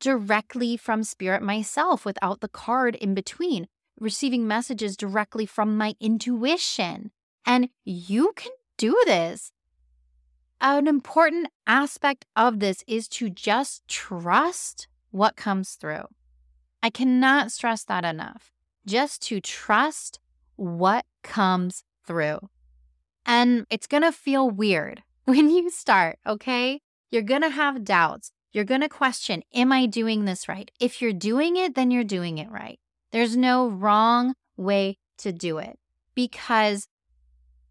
directly 0.00 0.76
from 0.76 1.04
spirit 1.04 1.42
myself 1.42 2.04
without 2.04 2.40
the 2.40 2.48
card 2.48 2.96
in 2.96 3.14
between, 3.14 3.68
receiving 4.00 4.48
messages 4.48 4.96
directly 4.96 5.46
from 5.46 5.76
my 5.76 5.94
intuition. 6.00 7.12
And 7.46 7.68
you 7.84 8.32
can 8.34 8.52
do 8.78 9.00
this. 9.06 9.52
An 10.64 10.86
important 10.86 11.48
aspect 11.66 12.24
of 12.36 12.60
this 12.60 12.84
is 12.86 13.08
to 13.08 13.28
just 13.28 13.82
trust 13.88 14.86
what 15.10 15.34
comes 15.34 15.72
through. 15.72 16.04
I 16.80 16.88
cannot 16.88 17.50
stress 17.50 17.82
that 17.84 18.04
enough. 18.04 18.52
Just 18.86 19.22
to 19.22 19.40
trust 19.40 20.20
what 20.54 21.04
comes 21.24 21.82
through. 22.06 22.38
And 23.26 23.66
it's 23.70 23.88
going 23.88 24.04
to 24.04 24.12
feel 24.12 24.48
weird 24.48 25.02
when 25.24 25.50
you 25.50 25.68
start, 25.68 26.20
okay? 26.24 26.80
You're 27.10 27.22
going 27.22 27.42
to 27.42 27.50
have 27.50 27.82
doubts. 27.82 28.30
You're 28.52 28.64
going 28.64 28.82
to 28.82 28.88
question, 28.88 29.42
Am 29.52 29.72
I 29.72 29.86
doing 29.86 30.26
this 30.26 30.48
right? 30.48 30.70
If 30.78 31.02
you're 31.02 31.12
doing 31.12 31.56
it, 31.56 31.74
then 31.74 31.90
you're 31.90 32.04
doing 32.04 32.38
it 32.38 32.50
right. 32.50 32.78
There's 33.10 33.36
no 33.36 33.68
wrong 33.68 34.34
way 34.56 34.98
to 35.18 35.32
do 35.32 35.58
it 35.58 35.80
because 36.14 36.86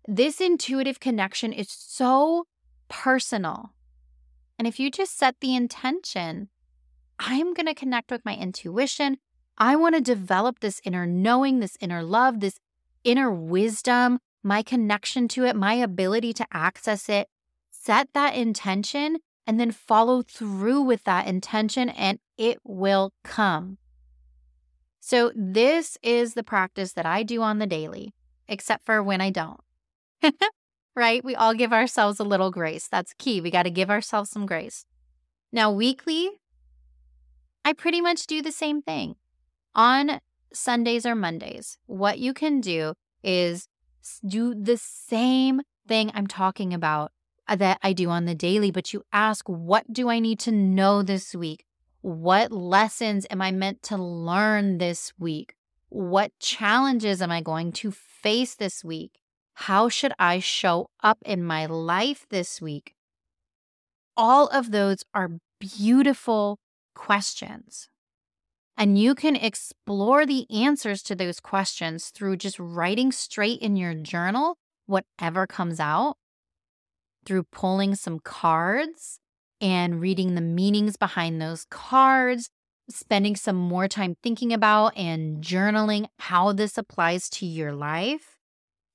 this 0.08 0.42
intuitive 0.42 1.00
connection 1.00 1.54
is 1.54 1.70
so 1.70 2.48
personal. 2.92 3.74
And 4.60 4.68
if 4.68 4.80
you 4.80 4.92
just 4.92 5.18
set 5.18 5.38
the 5.40 5.56
intention 5.56 6.50
I'm 7.24 7.54
going 7.54 7.68
to 7.68 7.76
connect 7.76 8.10
with 8.10 8.26
my 8.26 8.36
intuition. 8.36 9.18
I 9.56 9.76
want 9.76 9.94
to 9.94 10.02
develop 10.02 10.60
this 10.60 10.82
inner 10.84 11.06
knowing, 11.06 11.60
this 11.60 11.78
inner 11.80 12.02
love, 12.02 12.40
this 12.40 12.60
inner 13.04 13.32
wisdom, 13.32 14.18
my 14.42 14.64
connection 14.64 15.28
to 15.30 15.46
it, 15.46 15.56
my 15.56 15.76
ability 15.76 16.34
to 16.34 16.48
access 16.52 17.08
it 17.10 17.28
set 17.70 18.10
that 18.14 18.36
intention 18.36 19.18
and 19.46 19.60
then 19.60 19.72
follow 19.72 20.22
through 20.22 20.82
with 20.82 21.04
that 21.04 21.28
intention, 21.28 21.90
and 21.90 22.20
it 22.38 22.60
will 22.64 23.12
come. 23.24 23.78
So, 25.00 25.32
this 25.36 25.98
is 26.04 26.36
the 26.36 26.44
practice 26.44 26.94
that 26.94 27.08
I 27.08 27.24
do 27.24 27.42
on 27.42 27.58
the 27.58 27.66
daily, 27.66 28.14
except 28.48 28.86
for 28.86 29.02
when 29.02 29.20
I 29.20 29.32
don't. 29.32 29.60
right? 30.96 31.24
We 31.24 31.36
all 31.36 31.54
give 31.54 31.74
ourselves 31.74 32.20
a 32.20 32.24
little 32.24 32.52
grace. 32.52 32.88
That's 32.88 33.14
key. 33.14 33.42
We 33.42 33.52
got 33.52 33.64
to 33.64 33.72
give 33.72 33.90
ourselves 33.90 34.30
some 34.30 34.46
grace. 34.46 34.86
Now, 35.52 35.72
weekly, 35.72 36.30
I 37.64 37.74
pretty 37.74 38.02
much 38.02 38.28
do 38.28 38.42
the 38.42 38.52
same 38.52 38.82
thing. 38.82 39.16
On 39.76 40.20
Sundays 40.54 41.06
or 41.06 41.16
Mondays, 41.16 41.78
what 41.86 42.20
you 42.20 42.34
can 42.34 42.60
do 42.60 42.94
is 43.24 43.68
do 44.26 44.54
the 44.56 44.78
same 44.78 45.62
thing 45.88 46.12
I'm 46.14 46.28
talking 46.28 46.74
about 46.74 47.12
uh, 47.48 47.56
that 47.58 47.80
I 47.82 47.94
do 47.94 48.10
on 48.10 48.26
the 48.26 48.36
daily, 48.36 48.72
but 48.72 48.94
you 48.94 49.04
ask, 49.14 49.48
what 49.48 49.92
do 49.92 50.10
I 50.10 50.20
need 50.20 50.40
to 50.40 50.52
know 50.52 51.04
this 51.04 51.36
week? 51.36 51.66
What 52.02 52.52
lessons 52.52 53.28
am 53.30 53.42
I 53.42 53.52
meant 53.52 53.84
to 53.84 53.98
learn 53.98 54.78
this 54.78 55.14
week? 55.20 55.56
What 55.90 56.32
challenges 56.40 57.22
am 57.22 57.32
I 57.32 57.42
going 57.42 57.72
to 57.74 57.92
face 57.92 58.56
this 58.56 58.84
week? 58.84 59.21
How 59.54 59.90
should 59.90 60.14
I 60.18 60.40
show 60.40 60.90
up 61.04 61.20
in 61.26 61.44
my 61.44 61.66
life 61.66 62.26
this 62.30 62.62
week? 62.62 62.94
All 64.18 64.48
of 64.48 64.72
those 64.72 65.04
are 65.14 65.38
beautiful 65.60 66.60
questions. 66.96 67.88
And 68.78 68.98
you 68.98 69.14
can 69.14 69.36
explore 69.36 70.26
the 70.26 70.50
answers 70.50 71.04
to 71.04 71.16
those 71.16 71.40
questions 71.40 72.10
through 72.10 72.38
just 72.38 72.58
writing 72.60 73.12
straight 73.12 73.62
in 73.62 73.76
your 73.76 73.94
journal 73.94 74.58
whatever 74.88 75.48
comes 75.48 75.80
out, 75.80 76.18
through 77.26 77.44
pulling 77.52 77.96
some 77.96 78.20
cards, 78.20 79.20
and 79.62 80.02
reading 80.02 80.36
the 80.36 80.42
meanings 80.42 80.98
behind 80.98 81.42
those 81.42 81.66
cards, 81.70 82.50
spending 82.90 83.36
some 83.36 83.56
more 83.56 83.88
time 83.88 84.16
thinking 84.22 84.52
about 84.52 84.98
and 84.98 85.44
journaling 85.44 86.08
how 86.20 86.52
this 86.52 86.78
applies 86.78 87.30
to 87.30 87.46
your 87.46 87.72
life 87.72 88.41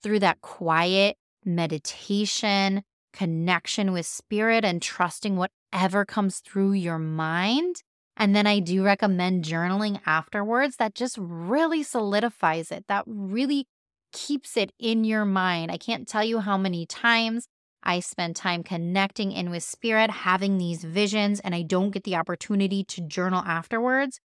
through 0.02 0.20
that 0.20 0.40
quiet 0.40 1.16
meditation, 1.44 2.82
connection 3.12 3.92
with 3.92 4.06
spirit, 4.06 4.64
and 4.64 4.82
trusting 4.82 5.36
whatever 5.36 6.04
comes 6.04 6.40
through 6.40 6.72
your 6.72 6.98
mind. 6.98 7.76
And 8.16 8.34
then 8.34 8.46
I 8.46 8.60
do 8.60 8.82
recommend 8.82 9.44
journaling 9.44 10.00
afterwards. 10.06 10.76
That 10.76 10.94
just 10.94 11.16
really 11.18 11.82
solidifies 11.82 12.70
it. 12.70 12.84
That 12.88 13.04
really 13.06 13.66
keeps 14.12 14.56
it 14.56 14.72
in 14.78 15.04
your 15.04 15.24
mind. 15.24 15.70
I 15.70 15.76
can't 15.76 16.08
tell 16.08 16.24
you 16.24 16.40
how 16.40 16.56
many 16.56 16.86
times 16.86 17.46
I 17.82 18.00
spend 18.00 18.34
time 18.34 18.64
connecting 18.64 19.30
in 19.32 19.50
with 19.50 19.62
spirit, 19.62 20.10
having 20.10 20.58
these 20.58 20.82
visions, 20.82 21.40
and 21.40 21.54
I 21.54 21.62
don't 21.62 21.90
get 21.90 22.04
the 22.04 22.16
opportunity 22.16 22.82
to 22.84 23.00
journal 23.00 23.42
afterwards. 23.46 24.18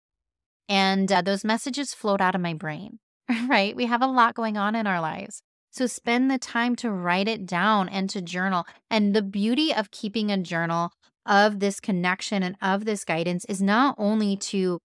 And 0.67 1.11
uh, 1.11 1.21
those 1.21 1.43
messages 1.43 1.93
float 1.93 2.21
out 2.21 2.33
of 2.33 2.41
my 2.41 2.53
brain, 2.53 2.99
right? 3.47 3.75
We 3.75 3.85
have 3.85 4.01
a 4.01 4.07
lot 4.07 4.33
going 4.33 4.57
on 4.57 4.73
in 4.73 4.87
our 4.87 5.01
lives. 5.01 5.43
So 5.71 5.87
spend 5.87 6.29
the 6.29 6.37
time 6.37 6.75
to 6.77 6.91
write 6.91 7.27
it 7.27 7.45
down 7.45 7.87
and 7.87 8.09
to 8.09 8.21
journal. 8.21 8.65
And 8.89 9.15
the 9.15 9.21
beauty 9.21 9.73
of 9.73 9.89
keeping 9.89 10.29
a 10.29 10.37
journal 10.37 10.91
of 11.25 11.59
this 11.59 11.79
connection 11.79 12.43
and 12.43 12.57
of 12.61 12.85
this 12.85 13.05
guidance 13.05 13.45
is 13.45 13.61
not 13.61 13.95
only 13.97 14.35
to 14.35 14.79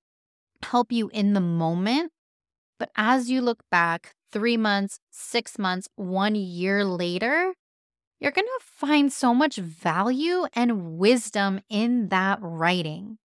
help 0.62 0.92
you 0.92 1.10
in 1.12 1.32
the 1.32 1.40
moment, 1.40 2.12
but 2.78 2.90
as 2.96 3.30
you 3.30 3.40
look 3.40 3.62
back 3.70 4.14
three 4.30 4.56
months, 4.56 5.00
six 5.10 5.58
months, 5.58 5.88
one 5.96 6.34
year 6.34 6.84
later, 6.84 7.54
you're 8.20 8.32
going 8.32 8.46
to 8.46 8.64
find 8.64 9.12
so 9.12 9.34
much 9.34 9.56
value 9.56 10.46
and 10.54 10.98
wisdom 10.98 11.60
in 11.68 12.08
that 12.08 12.38
writing. 12.40 13.18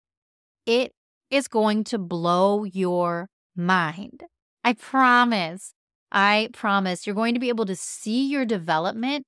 It 0.66 0.94
is 1.30 1.48
going 1.48 1.84
to 1.86 1.98
blow 1.98 2.64
your 2.64 3.30
mind. 3.56 4.24
I 4.64 4.74
promise. 4.74 5.74
I 6.12 6.50
promise 6.54 7.06
you're 7.06 7.16
going 7.16 7.34
to 7.34 7.40
be 7.40 7.50
able 7.50 7.66
to 7.66 7.76
see 7.76 8.28
your 8.28 8.46
development 8.46 9.26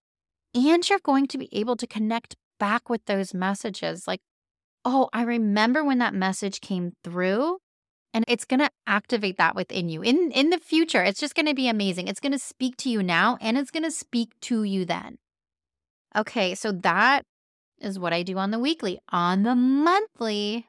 and 0.54 0.88
you're 0.88 1.00
going 1.00 1.28
to 1.28 1.38
be 1.38 1.50
able 1.52 1.76
to 1.78 1.88
connect 1.88 2.36
back 2.60 2.89
with 2.89 3.06
those 3.06 3.34
messages. 3.34 4.08
Like, 4.08 4.22
oh, 4.86 5.10
I 5.13 5.24
remember 5.24 5.84
when 5.84 6.00
that 6.00 6.13
message 6.13 6.62
came 6.62 6.93
through 7.04 7.58
and 8.13 8.26
it's 8.28 8.46
going 8.46 8.60
to 8.60 8.69
activate 8.86 9.38
that 9.38 9.56
within 9.56 9.89
you 9.89 10.04
in 10.04 10.30
in 10.32 10.52
the 10.52 10.60
future 10.60 11.02
it's 11.02 11.19
just 11.19 11.34
going 11.34 11.48
to 11.48 11.56
be 11.56 11.67
amazing 11.67 12.08
it's 12.08 12.19
going 12.19 12.32
to 12.32 12.38
speak 12.38 12.78
to 12.78 12.88
you 12.88 13.02
now 13.02 13.39
and 13.41 13.58
it's 13.58 13.72
going 13.72 13.82
to 13.82 13.89
speak 13.89 14.30
to 14.39 14.62
you 14.62 14.86
then 14.86 15.17
Okay, 16.15 16.54
so 16.54 16.72
that 16.72 17.26
is 17.80 17.98
what 17.98 18.13
I 18.13 18.24
do 18.24 18.38
on 18.38 18.52
the 18.52 18.60
weekly. 18.60 19.00
On 19.10 19.43
the 19.43 19.56
monthly, 19.56 20.67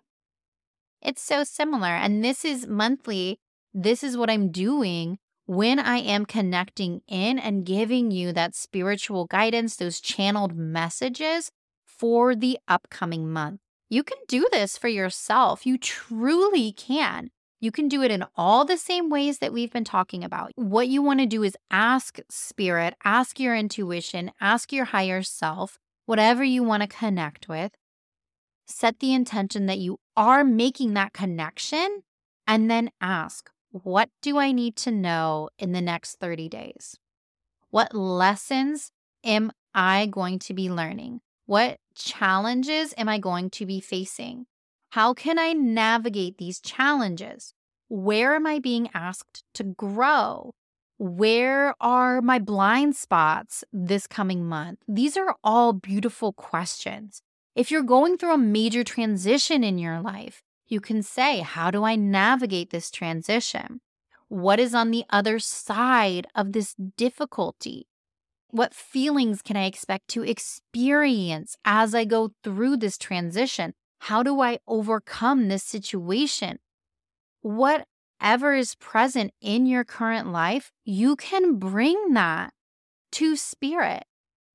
it's 1.03 1.23
so 1.23 1.45
similar. 1.45 1.89
And 1.89 2.25
this 2.25 2.45
is 2.45 2.67
monthly. 2.67 3.39
This 3.75 4.03
is 4.03 4.17
what 4.17 4.31
I'm 4.31 4.51
doing 4.51 5.19
when 5.47 5.79
I 5.79 5.99
am 5.99 6.25
connecting 6.25 7.03
in 7.07 7.39
and 7.39 7.67
giving 7.67 8.11
you 8.11 8.33
that 8.33 8.55
spiritual 8.55 9.27
guidance, 9.27 9.77
those 9.77 10.01
channeled 10.01 10.57
messages 10.57 11.51
for 11.85 12.35
the 12.35 12.59
upcoming 12.67 13.31
month. 13.31 13.61
You 13.91 14.03
can 14.03 14.19
do 14.27 14.49
this 14.51 14.79
for 14.79 14.89
yourself. 14.89 15.67
You 15.67 15.79
truly 15.79 16.73
can. 16.73 17.31
You 17.61 17.71
can 17.71 17.89
do 17.89 18.03
it 18.03 18.11
in 18.11 18.25
all 18.37 18.65
the 18.65 18.77
same 18.77 19.09
ways 19.09 19.39
that 19.39 19.53
we've 19.53 19.73
been 19.73 19.85
talking 19.85 20.25
about. 20.25 20.51
What 20.57 20.89
you 20.89 21.03
want 21.03 21.21
to 21.21 21.27
do 21.27 21.43
is 21.43 21.57
ask 21.71 22.19
spirit, 22.29 22.95
ask 23.05 23.39
your 23.39 23.55
intuition, 23.55 24.33
ask 24.41 24.73
your 24.73 24.87
higher 24.87 25.23
self, 25.23 25.79
whatever 26.07 26.45
you 26.45 26.63
want 26.63 26.83
to 26.83 26.89
connect 26.89 27.49
with. 27.49 27.73
Set 28.67 28.99
the 28.99 29.15
intention 29.15 29.67
that 29.67 29.79
you 29.79 29.99
are 30.17 30.45
making 30.45 30.95
that 30.95 31.13
connection 31.13 32.03
and 32.47 32.71
then 32.71 32.91
ask, 33.01 33.51
what 33.83 34.09
do 34.23 34.39
I 34.39 34.53
need 34.53 34.77
to 34.77 34.93
know 34.93 35.49
in 35.59 35.73
the 35.73 35.81
next 35.81 36.21
30 36.21 36.49
days? 36.49 36.97
What 37.71 37.93
lessons 37.93 38.93
am 39.25 39.51
I 39.75 40.07
going 40.07 40.39
to 40.41 40.55
be 40.55 40.71
learning? 40.71 41.21
What 41.47 41.79
challenges 41.97 42.95
am 42.97 43.09
I 43.09 43.19
going 43.19 43.51
to 43.51 43.67
be 43.67 43.81
facing? 43.81 44.47
How 44.91 45.13
can 45.13 45.41
I 45.41 45.55
navigate 45.55 46.39
these 46.39 46.61
challenges? 46.61 47.53
Where 47.89 48.37
am 48.37 48.47
I 48.47 48.61
being 48.61 48.91
asked 48.95 49.43
to 49.55 49.65
grow? 49.65 50.55
Where 50.99 51.75
are 51.81 52.23
my 52.23 52.39
blind 52.39 52.95
spots 52.95 53.65
this 53.73 54.07
coming 54.07 54.45
month? 54.45 54.79
These 54.87 55.17
are 55.17 55.35
all 55.43 55.73
beautiful 55.73 56.33
questions. 56.33 57.23
If 57.57 57.73
you're 57.73 57.83
going 57.83 58.19
through 58.19 58.35
a 58.35 58.39
major 58.39 58.85
transition 58.85 59.65
in 59.65 59.79
your 59.79 60.01
life, 60.01 60.45
you 60.75 60.81
can 60.81 61.03
say, 61.03 61.41
How 61.41 61.71
do 61.71 61.85
I 61.85 61.97
navigate 61.97 62.69
this 62.69 62.91
transition? 62.91 63.81
What 64.29 64.61
is 64.61 64.75
on 64.75 64.91
the 64.91 65.05
other 65.09 65.39
side 65.39 66.27
of 66.35 66.53
this 66.53 66.75
difficulty? 66.97 67.87
What 68.51 68.75
feelings 68.75 69.41
can 69.41 69.57
I 69.57 69.65
expect 69.65 70.09
to 70.09 70.23
experience 70.23 71.57
as 71.65 71.95
I 71.95 72.05
go 72.05 72.33
through 72.43 72.77
this 72.79 72.99
transition? 72.99 73.73
How 74.01 74.23
do 74.23 74.41
I 74.41 74.59
overcome 74.67 75.49
this 75.49 75.63
situation? 75.63 76.59
Whatever 77.41 78.55
is 78.55 78.75
present 78.75 79.33
in 79.41 79.67
your 79.67 79.85
current 79.85 80.31
life, 80.31 80.73
you 80.85 81.17
can 81.17 81.59
bring 81.59 82.13
that 82.15 82.53
to 83.13 83.37
spirit. 83.37 84.05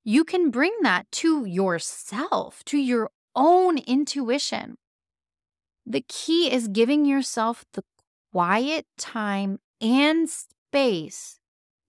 You 0.03 0.23
can 0.23 0.49
bring 0.49 0.73
that 0.81 1.11
to 1.23 1.45
yourself, 1.45 2.63
to 2.65 2.77
your 2.77 3.11
own 3.35 3.77
intuition. 3.77 4.77
The 5.89 6.05
key 6.07 6.53
is 6.53 6.67
giving 6.67 7.03
yourself 7.03 7.65
the 7.73 7.83
quiet 8.31 8.85
time 8.95 9.57
and 9.81 10.29
space 10.29 11.39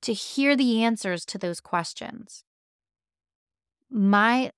to 0.01 0.15
hear 0.15 0.57
the 0.57 0.83
answers 0.83 1.27
to 1.27 1.39
those 1.39 1.61
questions. 1.61 2.43
My 3.91 4.53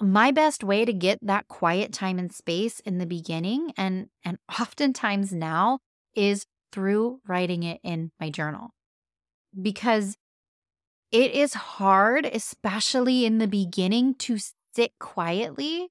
my 0.00 0.32
best 0.32 0.64
way 0.64 0.84
to 0.84 0.92
get 0.92 1.20
that 1.22 1.46
quiet 1.46 1.92
time 1.92 2.18
and 2.18 2.32
space 2.32 2.80
in 2.80 2.98
the 2.98 3.06
beginning 3.06 3.72
and 3.76 4.08
and 4.24 4.38
oftentimes 4.60 5.32
now 5.32 5.78
is 6.16 6.44
through 6.72 7.20
writing 7.28 7.62
it 7.62 7.78
in 7.84 8.10
my 8.18 8.28
journal 8.28 8.70
because 9.60 10.16
it 11.12 11.30
is 11.30 11.54
hard 11.54 12.26
especially 12.26 13.24
in 13.24 13.38
the 13.38 13.46
beginning 13.46 14.16
to 14.16 14.36
sit 14.74 14.90
quietly 14.98 15.90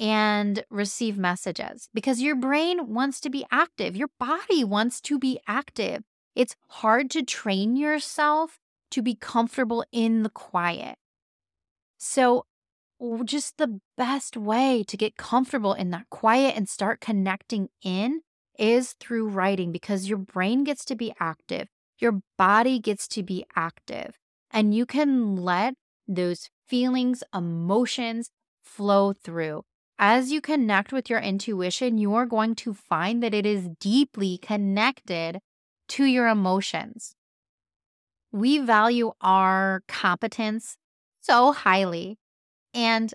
and 0.00 0.64
receive 0.70 1.18
messages 1.18 1.88
because 1.92 2.20
your 2.20 2.36
brain 2.36 2.92
wants 2.92 3.20
to 3.20 3.30
be 3.30 3.44
active 3.50 3.96
your 3.96 4.10
body 4.18 4.62
wants 4.62 5.00
to 5.00 5.18
be 5.18 5.40
active 5.46 6.02
it's 6.34 6.56
hard 6.68 7.10
to 7.10 7.22
train 7.22 7.76
yourself 7.76 8.58
to 8.90 9.02
be 9.02 9.14
comfortable 9.14 9.84
in 9.92 10.22
the 10.22 10.30
quiet 10.30 10.96
so 11.98 12.44
just 13.24 13.58
the 13.58 13.80
best 13.96 14.36
way 14.36 14.84
to 14.86 14.96
get 14.96 15.16
comfortable 15.16 15.72
in 15.72 15.90
that 15.90 16.10
quiet 16.10 16.56
and 16.56 16.68
start 16.68 17.00
connecting 17.00 17.68
in 17.82 18.22
is 18.58 18.94
through 18.98 19.28
writing 19.28 19.70
because 19.70 20.08
your 20.08 20.18
brain 20.18 20.64
gets 20.64 20.84
to 20.86 20.96
be 20.96 21.14
active, 21.20 21.68
your 21.98 22.20
body 22.36 22.78
gets 22.80 23.06
to 23.08 23.22
be 23.22 23.44
active, 23.54 24.18
and 24.50 24.74
you 24.74 24.84
can 24.84 25.36
let 25.36 25.74
those 26.08 26.50
feelings, 26.66 27.22
emotions 27.32 28.30
flow 28.62 29.12
through. 29.12 29.62
As 29.98 30.30
you 30.30 30.40
connect 30.40 30.92
with 30.92 31.10
your 31.10 31.18
intuition, 31.18 31.98
you 31.98 32.14
are 32.14 32.26
going 32.26 32.54
to 32.56 32.72
find 32.72 33.20
that 33.22 33.34
it 33.34 33.44
is 33.44 33.68
deeply 33.80 34.38
connected 34.38 35.40
to 35.88 36.04
your 36.04 36.28
emotions. 36.28 37.16
We 38.30 38.58
value 38.58 39.12
our 39.20 39.82
competence 39.88 40.76
so 41.20 41.52
highly. 41.52 42.16
And 42.72 43.12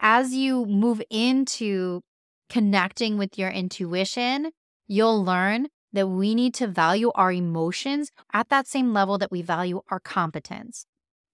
as 0.00 0.34
you 0.34 0.64
move 0.64 1.02
into 1.10 2.00
connecting 2.48 3.18
with 3.18 3.38
your 3.38 3.50
intuition, 3.50 4.52
you'll 4.86 5.22
learn 5.22 5.66
that 5.92 6.06
we 6.06 6.34
need 6.34 6.54
to 6.54 6.66
value 6.66 7.10
our 7.14 7.32
emotions 7.32 8.10
at 8.32 8.48
that 8.48 8.66
same 8.66 8.92
level 8.92 9.18
that 9.18 9.30
we 9.30 9.42
value 9.42 9.82
our 9.90 10.00
competence 10.00 10.86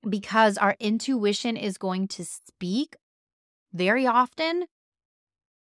because 0.08 0.58
our 0.58 0.74
intuition 0.80 1.56
is 1.56 1.78
going 1.78 2.08
to 2.08 2.24
speak 2.24 2.96
very 3.72 4.06
often 4.06 4.66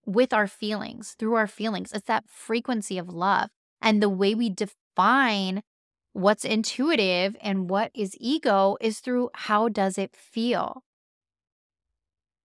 with 0.07 0.33
our 0.33 0.47
feelings, 0.47 1.15
through 1.19 1.35
our 1.35 1.47
feelings. 1.47 1.93
It's 1.93 2.07
that 2.07 2.29
frequency 2.29 2.99
of 2.99 3.09
love. 3.09 3.51
And 3.81 4.03
the 4.03 4.09
way 4.09 4.35
we 4.35 4.51
define 4.51 5.63
what's 6.13 6.45
intuitive 6.45 7.37
and 7.41 7.71
what 7.71 7.91
is 7.95 8.17
ego 8.19 8.77
is 8.81 9.01
through 9.01 9.31
how 9.35 9.69
does 9.69 9.97
it 9.99 10.15
feel. 10.15 10.83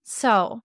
So, 0.03 0.61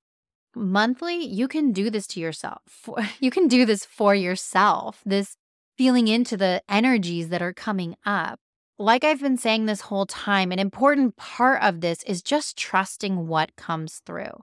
monthly, 0.55 1.25
you 1.25 1.49
can 1.49 1.73
do 1.73 1.91
this 1.91 2.07
to 2.09 2.21
yourself. 2.21 2.89
You 3.21 3.31
can 3.31 3.49
do 3.49 3.65
this 3.65 3.85
for 3.85 4.15
yourself. 4.15 5.01
This 5.05 5.37
feeling 5.77 6.09
into 6.09 6.37
the 6.37 6.63
energies 6.69 7.31
that 7.31 7.41
are 7.41 7.55
coming 7.55 7.97
up. 8.05 8.39
Like 8.79 9.05
I've 9.05 9.21
been 9.21 9.37
saying 9.37 9.67
this 9.67 9.83
whole 9.83 10.07
time, 10.07 10.53
an 10.53 10.59
important 10.59 11.17
part 11.17 11.63
of 11.63 11.81
this 11.81 12.03
is 12.05 12.23
just 12.23 12.57
trusting 12.57 13.27
what 13.27 13.57
comes 13.57 14.03
through. 14.05 14.43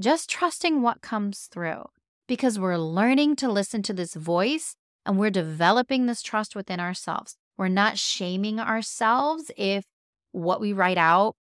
Just 0.00 0.30
trusting 0.30 0.80
what 0.80 1.02
comes 1.02 1.48
through 1.52 1.84
because 2.26 2.58
we're 2.58 2.78
learning 2.78 3.36
to 3.36 3.52
listen 3.52 3.82
to 3.82 3.92
this 3.92 4.14
voice 4.14 4.74
and 5.04 5.18
we're 5.18 5.30
developing 5.30 6.06
this 6.06 6.22
trust 6.22 6.56
within 6.56 6.80
ourselves. 6.80 7.36
We're 7.58 7.68
not 7.68 7.98
shaming 7.98 8.58
ourselves 8.58 9.50
if 9.58 9.84
what 10.32 10.60
we 10.60 10.72
write 10.72 10.96
out 10.96 11.36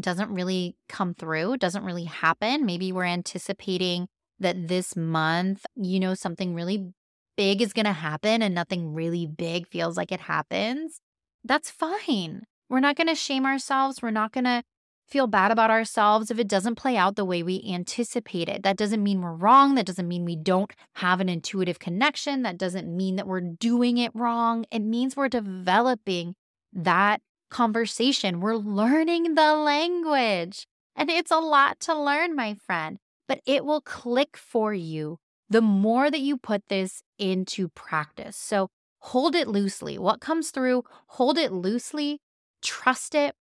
doesn't 0.00 0.32
really 0.32 0.76
come 0.88 1.12
through, 1.12 1.58
doesn't 1.58 1.84
really 1.84 2.04
happen. 2.04 2.64
Maybe 2.64 2.92
we're 2.92 3.04
anticipating 3.04 4.08
that 4.38 4.68
this 4.68 4.96
month, 4.96 5.66
you 5.76 6.00
know, 6.00 6.14
something 6.14 6.54
really 6.54 6.94
big 7.36 7.60
is 7.60 7.74
going 7.74 7.84
to 7.84 7.92
happen 7.92 8.40
and 8.40 8.54
nothing 8.54 8.94
really 8.94 9.26
big 9.26 9.68
feels 9.68 9.98
like 9.98 10.12
it 10.12 10.20
happens. 10.20 11.00
That's 11.44 11.70
fine. 11.70 12.44
We're 12.70 12.80
not 12.80 12.96
going 12.96 13.08
to 13.08 13.14
shame 13.14 13.44
ourselves. 13.44 14.00
We're 14.00 14.10
not 14.10 14.32
going 14.32 14.44
to 14.44 14.62
feel 15.10 15.26
bad 15.26 15.50
about 15.50 15.70
ourselves 15.70 16.30
if 16.30 16.38
it 16.38 16.48
doesn't 16.48 16.76
play 16.76 16.96
out 16.96 17.16
the 17.16 17.24
way 17.24 17.42
we 17.42 17.64
anticipated. 17.68 18.62
That 18.62 18.76
doesn't 18.76 19.02
mean 19.02 19.20
we're 19.20 19.32
wrong. 19.32 19.74
That 19.74 19.86
doesn't 19.86 20.06
mean 20.08 20.24
we 20.24 20.36
don't 20.36 20.72
have 20.96 21.20
an 21.20 21.28
intuitive 21.28 21.78
connection. 21.78 22.42
That 22.42 22.58
doesn't 22.58 22.94
mean 22.94 23.16
that 23.16 23.26
we're 23.26 23.40
doing 23.40 23.98
it 23.98 24.12
wrong. 24.14 24.64
It 24.70 24.80
means 24.80 25.16
we're 25.16 25.28
developing 25.28 26.34
that 26.72 27.20
conversation. 27.50 28.40
We're 28.40 28.56
learning 28.56 29.34
the 29.34 29.54
language. 29.54 30.66
And 30.94 31.10
it's 31.10 31.30
a 31.30 31.38
lot 31.38 31.80
to 31.80 31.98
learn, 31.98 32.36
my 32.36 32.54
friend, 32.54 32.98
but 33.26 33.40
it 33.46 33.64
will 33.64 33.80
click 33.80 34.36
for 34.36 34.72
you 34.72 35.18
the 35.48 35.60
more 35.60 36.10
that 36.10 36.20
you 36.20 36.36
put 36.36 36.62
this 36.68 37.02
into 37.18 37.68
practice. 37.68 38.36
So 38.36 38.68
hold 39.00 39.34
it 39.34 39.48
loosely. 39.48 39.98
What 39.98 40.20
comes 40.20 40.50
through, 40.50 40.84
hold 41.08 41.38
it 41.38 41.52
loosely, 41.52 42.20
trust 42.62 43.14
it, 43.14 43.34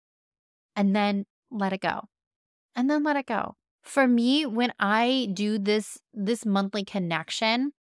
and 0.75 0.95
then 0.95 1.25
let 1.51 1.73
it 1.73 1.81
go. 1.81 2.01
And 2.75 2.89
then 2.89 3.03
let 3.03 3.15
it 3.15 3.25
go. 3.25 3.55
For 3.81 4.07
me, 4.07 4.45
when 4.45 4.73
I 4.79 5.29
do 5.33 5.57
this 5.57 5.97
this 6.13 6.45
monthly 6.45 6.83
connection, 6.83 7.71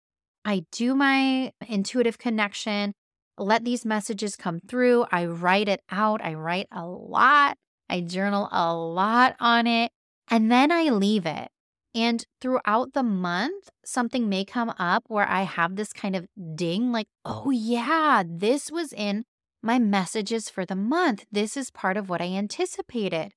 I 0.44 0.64
do 0.72 0.94
my 0.94 1.52
intuitive 1.68 2.18
connection, 2.18 2.94
let 3.38 3.64
these 3.64 3.84
messages 3.84 4.36
come 4.36 4.60
through. 4.60 5.06
I 5.12 5.26
write 5.26 5.68
it 5.68 5.80
out. 5.90 6.20
I 6.24 6.34
write 6.34 6.66
a 6.72 6.86
lot. 6.86 7.56
I 7.88 8.00
journal 8.00 8.48
a 8.52 8.74
lot 8.74 9.36
on 9.40 9.66
it. 9.66 9.92
And 10.28 10.50
then 10.50 10.70
I 10.70 10.90
leave 10.90 11.26
it. 11.26 11.48
And 11.94 12.24
throughout 12.40 12.92
the 12.92 13.02
month, 13.02 13.70
something 13.84 14.28
may 14.28 14.44
come 14.44 14.72
up 14.78 15.04
where 15.08 15.28
I 15.28 15.42
have 15.42 15.76
this 15.76 15.92
kind 15.92 16.14
of 16.14 16.26
ding 16.54 16.92
like, 16.92 17.06
oh, 17.24 17.50
yeah, 17.50 18.22
this 18.26 18.70
was 18.70 18.92
in 18.92 19.24
my 19.62 19.78
messages 19.78 20.50
for 20.50 20.66
the 20.66 20.76
month. 20.76 21.24
This 21.32 21.56
is 21.56 21.70
part 21.70 21.96
of 21.96 22.08
what 22.08 22.20
I 22.20 22.26
anticipated. 22.26 23.32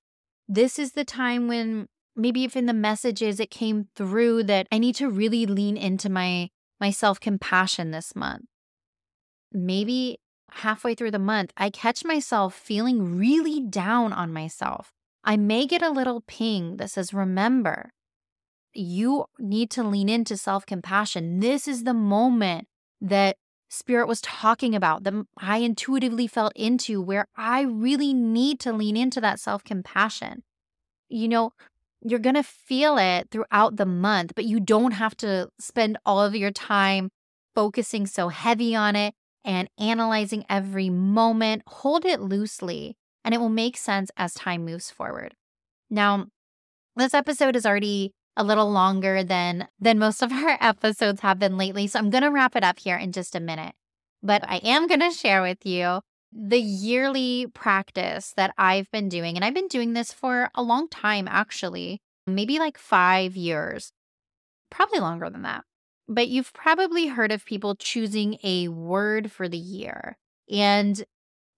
This 0.54 0.78
is 0.78 0.92
the 0.92 1.06
time 1.06 1.48
when 1.48 1.88
maybe 2.16 2.44
if 2.44 2.56
in 2.56 2.66
the 2.66 2.74
messages 2.74 3.40
it 3.40 3.50
came 3.50 3.88
through 3.96 4.44
that 4.44 4.68
I 4.72 4.80
need 4.80 4.96
to 4.96 5.10
really 5.10 5.46
lean 5.46 5.78
into 5.78 6.10
my 6.10 6.50
my 6.80 6.90
self-compassion 6.92 7.92
this 7.92 8.16
month 8.16 8.46
maybe 9.54 10.20
halfway 10.52 10.96
through 10.96 11.12
the 11.12 11.20
month, 11.20 11.52
I 11.58 11.70
catch 11.70 12.04
myself 12.04 12.54
feeling 12.56 13.18
really 13.18 13.62
down 13.62 14.14
on 14.14 14.34
myself. 14.34 14.92
I 15.24 15.38
may 15.38 15.66
get 15.66 15.82
a 15.82 15.90
little 15.90 16.22
ping 16.22 16.78
that 16.78 16.92
says, 16.92 17.14
Remember, 17.14 17.92
you 18.74 19.26
need 19.40 19.70
to 19.72 19.84
lean 19.84 20.10
into 20.10 20.38
self 20.38 20.66
compassion. 20.66 21.40
This 21.40 21.68
is 21.68 21.84
the 21.84 21.94
moment 21.94 22.68
that 23.02 23.38
Spirit 23.74 24.06
was 24.06 24.20
talking 24.20 24.76
about, 24.76 25.06
that 25.06 25.14
I 25.38 25.60
intuitively 25.60 26.28
felt 26.28 26.52
into, 26.58 27.02
where 27.02 27.28
I 27.38 27.62
really 27.62 28.14
need 28.14 28.60
to 28.60 28.74
lean 28.74 28.98
into 28.98 29.22
that 29.22 29.40
self 29.40 29.64
compassion. 29.64 30.44
You 31.08 31.30
know, 31.30 31.54
you're 32.02 32.20
going 32.20 32.36
to 32.36 32.44
feel 32.44 32.98
it 32.98 33.30
throughout 33.32 33.78
the 33.78 33.86
month, 33.86 34.34
but 34.36 34.44
you 34.44 34.60
don't 34.60 34.92
have 34.92 35.16
to 35.18 35.48
spend 35.58 35.98
all 36.06 36.22
of 36.22 36.36
your 36.36 36.52
time 36.52 37.12
focusing 37.56 38.06
so 38.06 38.28
heavy 38.28 38.76
on 38.76 38.98
it 38.98 39.14
and 39.46 39.70
analyzing 39.78 40.44
every 40.50 40.90
moment. 40.90 41.64
Hold 41.66 42.04
it 42.04 42.20
loosely, 42.20 42.98
and 43.24 43.34
it 43.34 43.40
will 43.40 43.48
make 43.48 43.78
sense 43.78 44.12
as 44.18 44.34
time 44.34 44.66
moves 44.66 44.92
forward. 44.92 45.34
Now, 45.90 46.26
this 46.98 47.14
episode 47.14 47.56
is 47.56 47.66
already 47.66 48.12
a 48.38 48.44
little 48.44 48.72
longer 48.72 49.24
than 49.24 49.68
than 49.80 50.00
most 50.00 50.22
of 50.22 50.32
our 50.32 50.58
episodes 50.62 51.22
have 51.22 51.40
been 51.40 51.58
lately, 51.58 51.88
so 51.88 52.00
I'm 52.00 52.10
going 52.10 52.24
to 52.24 52.32
wrap 52.32 52.56
it 52.56 52.64
up 52.64 52.80
here 52.80 52.98
in 52.98 53.12
just 53.12 53.36
a 53.36 53.40
minute. 53.40 53.76
But 54.24 54.48
I 54.48 54.58
am 54.58 54.88
going 54.88 55.00
to 55.00 55.12
share 55.12 55.42
with 55.42 55.66
you 55.66 56.02
the 56.32 56.60
yearly 56.60 57.48
practice 57.54 58.34
that 58.38 58.54
I've 58.58 58.90
been 58.92 59.10
doing, 59.10 59.36
and 59.36 59.44
I've 59.44 59.54
been 59.54 59.68
doing 59.68 59.94
this 59.94 60.14
for 60.14 60.50
a 60.56 60.64
long 60.64 60.88
time 60.88 61.28
actually, 61.30 62.02
maybe 62.26 62.60
like 62.60 62.78
5 62.78 63.36
years. 63.36 63.92
Probably 64.70 65.00
longer 65.00 65.30
than 65.30 65.42
that 65.42 65.66
but 66.12 66.28
you've 66.28 66.52
probably 66.52 67.08
heard 67.08 67.32
of 67.32 67.46
people 67.46 67.74
choosing 67.74 68.38
a 68.44 68.68
word 68.68 69.32
for 69.32 69.48
the 69.48 69.58
year. 69.58 70.18
And 70.50 71.02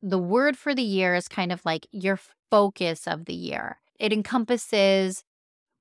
the 0.03 0.19
word 0.19 0.57
for 0.57 0.75
the 0.75 0.83
year 0.83 1.15
is 1.15 1.27
kind 1.27 1.51
of 1.51 1.65
like 1.65 1.87
your 1.91 2.19
focus 2.51 3.07
of 3.07 3.25
the 3.25 3.33
year. 3.33 3.79
It 3.99 4.13
encompasses 4.13 5.23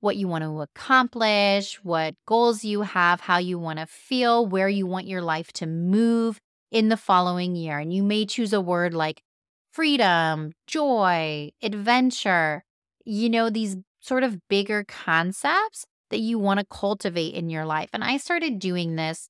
what 0.03 0.17
you 0.17 0.27
want 0.27 0.43
to 0.43 0.61
accomplish, 0.61 1.77
what 1.85 2.17
goals 2.27 2.65
you 2.65 2.83
have, 2.83 3.21
how 3.21 3.39
you 3.39 3.57
want 3.57 3.79
to 3.79 3.87
feel, 3.87 4.45
where 4.45 4.69
you 4.69 4.85
want 4.85 5.07
your 5.07 5.23
life 5.23 5.53
to 5.53 5.65
move 5.65 6.41
in 6.73 6.89
the 6.89 6.97
following 6.97 7.55
year. 7.55 7.79
And 7.79 7.93
you 7.93 8.03
may 8.03 8.27
choose 8.27 8.53
a 8.53 8.61
word 8.61 8.95
like 8.95 9.23
freedom, 9.71 10.55
joy, 10.67 11.53
adventure, 11.63 12.65
you 13.05 13.31
know, 13.31 13.49
these 13.49 13.77
sort 14.01 14.25
of 14.25 14.49
bigger 14.49 14.83
concepts 14.83 15.87
that 16.11 16.19
you 16.19 16.37
want 16.37 16.59
to 16.59 16.67
cultivate 16.67 17.35
in 17.35 17.49
your 17.49 17.65
life. 17.65 17.89
And 17.93 18.03
I 18.03 18.17
started 18.17 18.59
doing 18.59 18.97
this, 18.97 19.29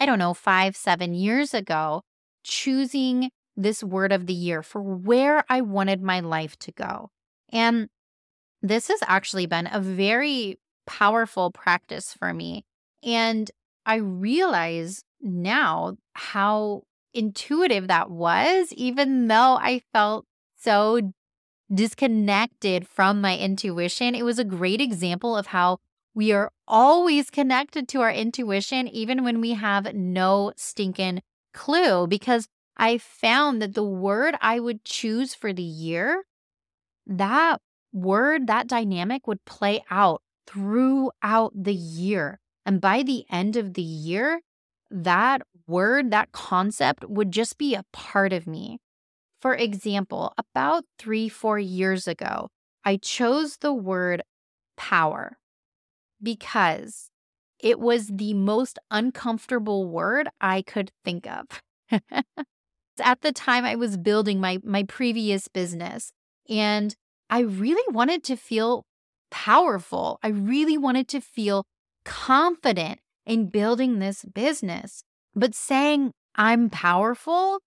I 0.00 0.06
don't 0.06 0.18
know, 0.18 0.34
five, 0.34 0.74
seven 0.74 1.14
years 1.14 1.54
ago, 1.54 2.02
choosing 2.42 3.30
this 3.56 3.84
word 3.84 4.10
of 4.10 4.26
the 4.26 4.34
year 4.34 4.64
for 4.64 4.82
where 4.82 5.44
I 5.48 5.60
wanted 5.60 6.02
my 6.02 6.18
life 6.18 6.58
to 6.58 6.72
go. 6.72 7.10
And 7.52 7.88
this 8.68 8.88
has 8.88 9.00
actually 9.06 9.46
been 9.46 9.68
a 9.70 9.80
very 9.80 10.58
powerful 10.86 11.50
practice 11.50 12.14
for 12.14 12.32
me. 12.32 12.64
And 13.02 13.50
I 13.84 13.96
realize 13.96 15.02
now 15.20 15.96
how 16.14 16.82
intuitive 17.14 17.88
that 17.88 18.10
was, 18.10 18.72
even 18.72 19.28
though 19.28 19.56
I 19.60 19.82
felt 19.92 20.26
so 20.58 21.12
disconnected 21.72 22.86
from 22.86 23.20
my 23.20 23.36
intuition. 23.36 24.14
It 24.14 24.24
was 24.24 24.38
a 24.38 24.44
great 24.44 24.80
example 24.80 25.36
of 25.36 25.48
how 25.48 25.78
we 26.14 26.32
are 26.32 26.50
always 26.66 27.30
connected 27.30 27.88
to 27.88 28.00
our 28.00 28.10
intuition, 28.10 28.88
even 28.88 29.24
when 29.24 29.40
we 29.40 29.52
have 29.52 29.92
no 29.94 30.52
stinking 30.56 31.22
clue. 31.52 32.06
Because 32.06 32.48
I 32.76 32.98
found 32.98 33.60
that 33.62 33.74
the 33.74 33.84
word 33.84 34.36
I 34.40 34.60
would 34.60 34.84
choose 34.84 35.34
for 35.34 35.52
the 35.52 35.62
year, 35.62 36.24
that 37.06 37.60
word, 37.96 38.46
that 38.46 38.66
dynamic 38.68 39.26
would 39.26 39.44
play 39.44 39.82
out 39.90 40.22
throughout 40.46 41.52
the 41.54 41.74
year. 41.74 42.38
And 42.64 42.80
by 42.80 43.02
the 43.02 43.24
end 43.30 43.56
of 43.56 43.74
the 43.74 43.82
year, 43.82 44.40
that 44.90 45.42
word, 45.66 46.10
that 46.10 46.32
concept 46.32 47.08
would 47.08 47.32
just 47.32 47.58
be 47.58 47.74
a 47.74 47.84
part 47.92 48.32
of 48.32 48.46
me. 48.46 48.78
For 49.40 49.54
example, 49.54 50.32
about 50.38 50.84
three, 50.98 51.28
four 51.28 51.58
years 51.58 52.06
ago, 52.06 52.48
I 52.84 52.98
chose 52.98 53.58
the 53.58 53.72
word 53.72 54.22
power 54.76 55.38
because 56.22 57.10
it 57.58 57.80
was 57.80 58.08
the 58.08 58.34
most 58.34 58.78
uncomfortable 58.90 59.88
word 59.88 60.28
I 60.40 60.62
could 60.62 60.90
think 61.04 61.26
of. 61.26 61.62
At 63.00 63.20
the 63.20 63.32
time 63.32 63.64
I 63.64 63.74
was 63.74 63.96
building 63.96 64.40
my 64.40 64.58
my 64.64 64.84
previous 64.84 65.48
business 65.48 66.12
and 66.48 66.94
I 67.28 67.40
really 67.40 67.92
wanted 67.92 68.22
to 68.24 68.36
feel 68.36 68.84
powerful. 69.30 70.18
I 70.22 70.28
really 70.28 70.78
wanted 70.78 71.08
to 71.08 71.20
feel 71.20 71.64
confident 72.04 73.00
in 73.24 73.48
building 73.48 73.98
this 73.98 74.24
business. 74.24 75.02
But 75.34 75.54
saying 75.54 76.12
I'm 76.34 76.70
powerful 76.70 77.58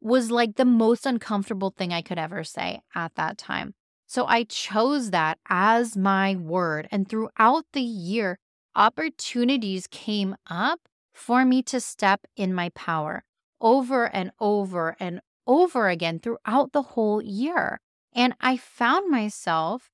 was 0.00 0.30
like 0.30 0.56
the 0.56 0.64
most 0.64 1.06
uncomfortable 1.06 1.74
thing 1.76 1.92
I 1.92 2.02
could 2.02 2.18
ever 2.18 2.44
say 2.44 2.80
at 2.94 3.14
that 3.16 3.38
time. 3.38 3.72
So 4.06 4.26
I 4.26 4.44
chose 4.44 5.10
that 5.10 5.38
as 5.48 5.96
my 5.96 6.34
word. 6.34 6.88
And 6.90 7.08
throughout 7.08 7.64
the 7.72 7.82
year, 7.82 8.38
opportunities 8.74 9.86
came 9.86 10.36
up 10.48 10.80
for 11.14 11.44
me 11.44 11.62
to 11.64 11.80
step 11.80 12.22
in 12.36 12.54
my 12.54 12.70
power 12.70 13.24
over 13.60 14.06
and 14.06 14.32
over 14.40 14.96
and 14.98 15.20
over 15.46 15.88
again 15.88 16.18
throughout 16.18 16.72
the 16.72 16.82
whole 16.82 17.22
year. 17.22 17.80
And 18.14 18.34
I 18.40 18.56
found 18.56 19.10
myself 19.10 19.90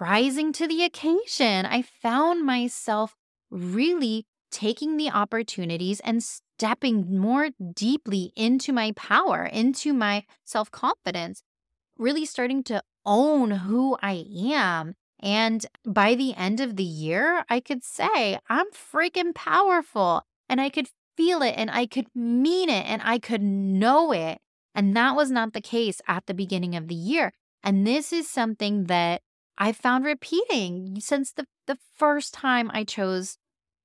rising 0.00 0.52
to 0.52 0.66
the 0.66 0.84
occasion. 0.84 1.66
I 1.66 1.82
found 1.82 2.44
myself 2.44 3.14
really 3.50 4.26
taking 4.50 4.96
the 4.96 5.10
opportunities 5.10 6.00
and 6.00 6.22
stepping 6.22 7.18
more 7.18 7.50
deeply 7.74 8.32
into 8.36 8.72
my 8.72 8.92
power, 8.92 9.44
into 9.44 9.92
my 9.92 10.24
self 10.44 10.70
confidence, 10.70 11.42
really 11.98 12.24
starting 12.24 12.62
to 12.64 12.82
own 13.04 13.50
who 13.50 13.96
I 14.02 14.24
am. 14.52 14.94
And 15.20 15.64
by 15.86 16.14
the 16.14 16.34
end 16.34 16.60
of 16.60 16.76
the 16.76 16.84
year, 16.84 17.44
I 17.48 17.60
could 17.60 17.84
say, 17.84 18.38
I'm 18.48 18.70
freaking 18.72 19.34
powerful. 19.34 20.22
And 20.48 20.60
I 20.60 20.68
could 20.68 20.88
feel 21.16 21.42
it 21.42 21.54
and 21.56 21.70
I 21.70 21.86
could 21.86 22.06
mean 22.14 22.68
it 22.68 22.86
and 22.86 23.00
I 23.04 23.18
could 23.18 23.42
know 23.42 24.12
it. 24.12 24.38
And 24.74 24.96
that 24.96 25.16
was 25.16 25.30
not 25.30 25.52
the 25.52 25.60
case 25.60 26.00
at 26.08 26.26
the 26.26 26.34
beginning 26.34 26.74
of 26.74 26.88
the 26.88 26.94
year. 26.94 27.32
And 27.62 27.86
this 27.86 28.12
is 28.12 28.28
something 28.28 28.84
that 28.84 29.22
I 29.58 29.72
found 29.72 30.04
repeating 30.04 30.98
since 31.00 31.32
the, 31.32 31.46
the 31.66 31.78
first 31.96 32.34
time 32.34 32.70
I 32.72 32.84
chose 32.84 33.36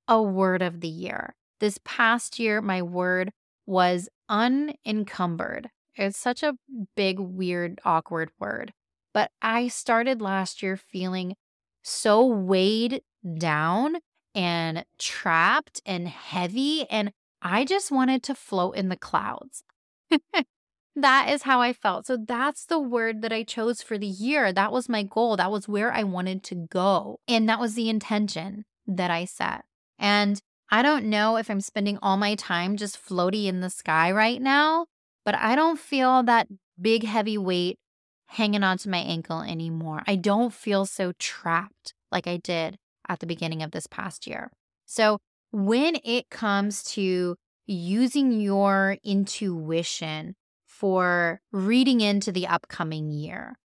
a 0.06 0.22
word 0.22 0.62
of 0.62 0.80
the 0.80 0.88
year. 0.88 1.34
This 1.60 1.78
past 1.84 2.38
year, 2.38 2.60
my 2.60 2.82
word 2.82 3.32
was 3.66 4.08
unencumbered. 4.28 5.70
It's 5.94 6.16
such 6.16 6.42
a 6.42 6.54
big, 6.96 7.18
weird, 7.18 7.80
awkward 7.84 8.30
word. 8.38 8.72
But 9.12 9.30
I 9.42 9.68
started 9.68 10.22
last 10.22 10.62
year 10.62 10.76
feeling 10.76 11.34
so 11.82 12.24
weighed 12.24 13.02
down 13.38 13.96
and 14.34 14.84
trapped 14.98 15.82
and 15.84 16.08
heavy. 16.08 16.88
And 16.88 17.12
I 17.42 17.64
just 17.64 17.90
wanted 17.90 18.22
to 18.24 18.34
float 18.34 18.76
in 18.76 18.88
the 18.88 18.96
clouds. 18.96 19.64
that 20.96 21.28
is 21.30 21.42
how 21.42 21.60
I 21.60 21.72
felt. 21.72 22.06
So 22.06 22.16
that's 22.16 22.64
the 22.64 22.78
word 22.78 23.22
that 23.22 23.32
I 23.32 23.42
chose 23.42 23.82
for 23.82 23.98
the 23.98 24.06
year. 24.06 24.52
That 24.52 24.72
was 24.72 24.88
my 24.88 25.02
goal. 25.02 25.36
That 25.36 25.50
was 25.50 25.68
where 25.68 25.92
I 25.92 26.02
wanted 26.02 26.42
to 26.44 26.54
go. 26.54 27.20
And 27.28 27.48
that 27.48 27.60
was 27.60 27.74
the 27.74 27.88
intention 27.88 28.64
that 28.86 29.10
I 29.10 29.24
set. 29.24 29.64
And 29.98 30.40
I 30.70 30.82
don't 30.82 31.06
know 31.06 31.36
if 31.36 31.50
I'm 31.50 31.60
spending 31.60 31.98
all 32.02 32.16
my 32.16 32.34
time 32.34 32.76
just 32.76 33.02
floaty 33.02 33.46
in 33.46 33.60
the 33.60 33.70
sky 33.70 34.10
right 34.10 34.40
now, 34.40 34.86
but 35.24 35.34
I 35.34 35.54
don't 35.54 35.78
feel 35.78 36.22
that 36.24 36.48
big, 36.80 37.04
heavy 37.04 37.38
weight 37.38 37.78
hanging 38.26 38.62
onto 38.62 38.90
my 38.90 38.98
ankle 38.98 39.40
anymore. 39.40 40.02
I 40.06 40.16
don't 40.16 40.52
feel 40.52 40.84
so 40.84 41.12
trapped 41.18 41.94
like 42.12 42.26
I 42.26 42.36
did 42.36 42.76
at 43.08 43.20
the 43.20 43.26
beginning 43.26 43.62
of 43.62 43.70
this 43.70 43.86
past 43.86 44.26
year. 44.26 44.50
So, 44.84 45.18
when 45.50 45.96
it 46.04 46.28
comes 46.28 46.82
to 46.94 47.36
using 47.66 48.32
your 48.32 48.98
intuition 49.02 50.34
for 50.78 51.40
reading 51.50 52.00
into 52.00 52.30
the 52.30 52.46
upcoming 52.46 53.10
year, 53.10 53.56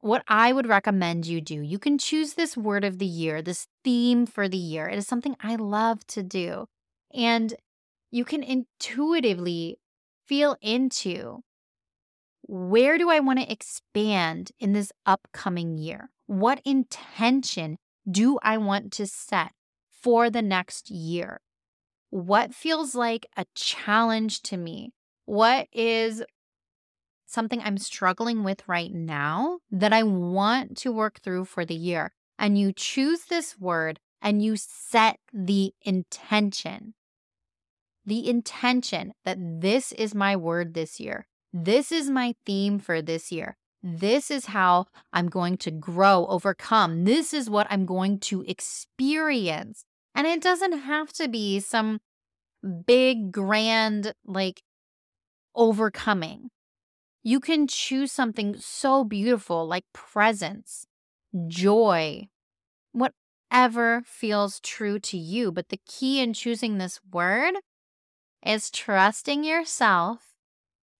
what 0.00 0.24
I 0.26 0.52
would 0.52 0.66
recommend 0.66 1.26
you 1.26 1.40
do, 1.42 1.60
you 1.60 1.78
can 1.78 1.98
choose 1.98 2.32
this 2.32 2.56
word 2.56 2.82
of 2.82 2.98
the 2.98 3.06
year, 3.06 3.42
this 3.42 3.68
theme 3.84 4.24
for 4.24 4.48
the 4.48 4.56
year. 4.56 4.88
It 4.88 4.96
is 4.96 5.06
something 5.06 5.36
I 5.40 5.56
love 5.56 6.06
to 6.08 6.22
do. 6.22 6.66
And 7.14 7.54
you 8.10 8.24
can 8.24 8.42
intuitively 8.42 9.78
feel 10.26 10.56
into 10.62 11.42
where 12.42 12.96
do 12.96 13.10
I 13.10 13.20
want 13.20 13.38
to 13.40 13.52
expand 13.52 14.52
in 14.58 14.72
this 14.72 14.92
upcoming 15.04 15.76
year? 15.76 16.10
What 16.26 16.62
intention 16.64 17.76
do 18.10 18.38
I 18.42 18.56
want 18.56 18.92
to 18.92 19.06
set 19.06 19.52
for 19.90 20.30
the 20.30 20.42
next 20.42 20.90
year? 20.90 21.40
What 22.08 22.54
feels 22.54 22.94
like 22.94 23.26
a 23.36 23.44
challenge 23.54 24.40
to 24.42 24.56
me? 24.56 24.92
What 25.26 25.68
is 25.72 26.22
something 27.32 27.60
I'm 27.60 27.78
struggling 27.78 28.44
with 28.44 28.62
right 28.68 28.92
now 28.92 29.58
that 29.70 29.92
I 29.92 30.02
want 30.02 30.76
to 30.78 30.92
work 30.92 31.20
through 31.20 31.46
for 31.46 31.64
the 31.64 31.74
year? 31.74 32.12
And 32.38 32.58
you 32.58 32.72
choose 32.72 33.24
this 33.24 33.58
word 33.58 34.00
and 34.20 34.42
you 34.42 34.56
set 34.56 35.18
the 35.32 35.72
intention. 35.82 36.94
The 38.04 38.28
intention 38.28 39.12
that 39.24 39.38
this 39.38 39.92
is 39.92 40.14
my 40.14 40.36
word 40.36 40.74
this 40.74 41.00
year. 41.00 41.26
This 41.52 41.92
is 41.92 42.08
my 42.10 42.34
theme 42.46 42.78
for 42.78 43.02
this 43.02 43.30
year. 43.30 43.56
This 43.82 44.30
is 44.30 44.46
how 44.46 44.86
I'm 45.12 45.28
going 45.28 45.56
to 45.58 45.70
grow, 45.70 46.26
overcome. 46.26 47.04
This 47.04 47.34
is 47.34 47.50
what 47.50 47.66
I'm 47.68 47.84
going 47.84 48.20
to 48.20 48.42
experience. 48.42 49.84
And 50.14 50.26
it 50.26 50.40
doesn't 50.40 50.72
have 50.72 51.12
to 51.14 51.28
be 51.28 51.58
some 51.60 52.00
big, 52.86 53.32
grand, 53.32 54.14
like 54.24 54.62
overcoming. 55.54 56.50
You 57.22 57.40
can 57.40 57.66
choose 57.66 58.10
something 58.10 58.56
so 58.58 59.04
beautiful 59.04 59.66
like 59.66 59.84
presence, 59.92 60.86
joy, 61.46 62.28
whatever 62.92 64.02
feels 64.04 64.60
true 64.60 64.98
to 65.00 65.16
you. 65.16 65.52
But 65.52 65.68
the 65.68 65.80
key 65.86 66.20
in 66.20 66.32
choosing 66.32 66.78
this 66.78 67.00
word 67.12 67.54
is 68.44 68.70
trusting 68.70 69.44
yourself, 69.44 70.34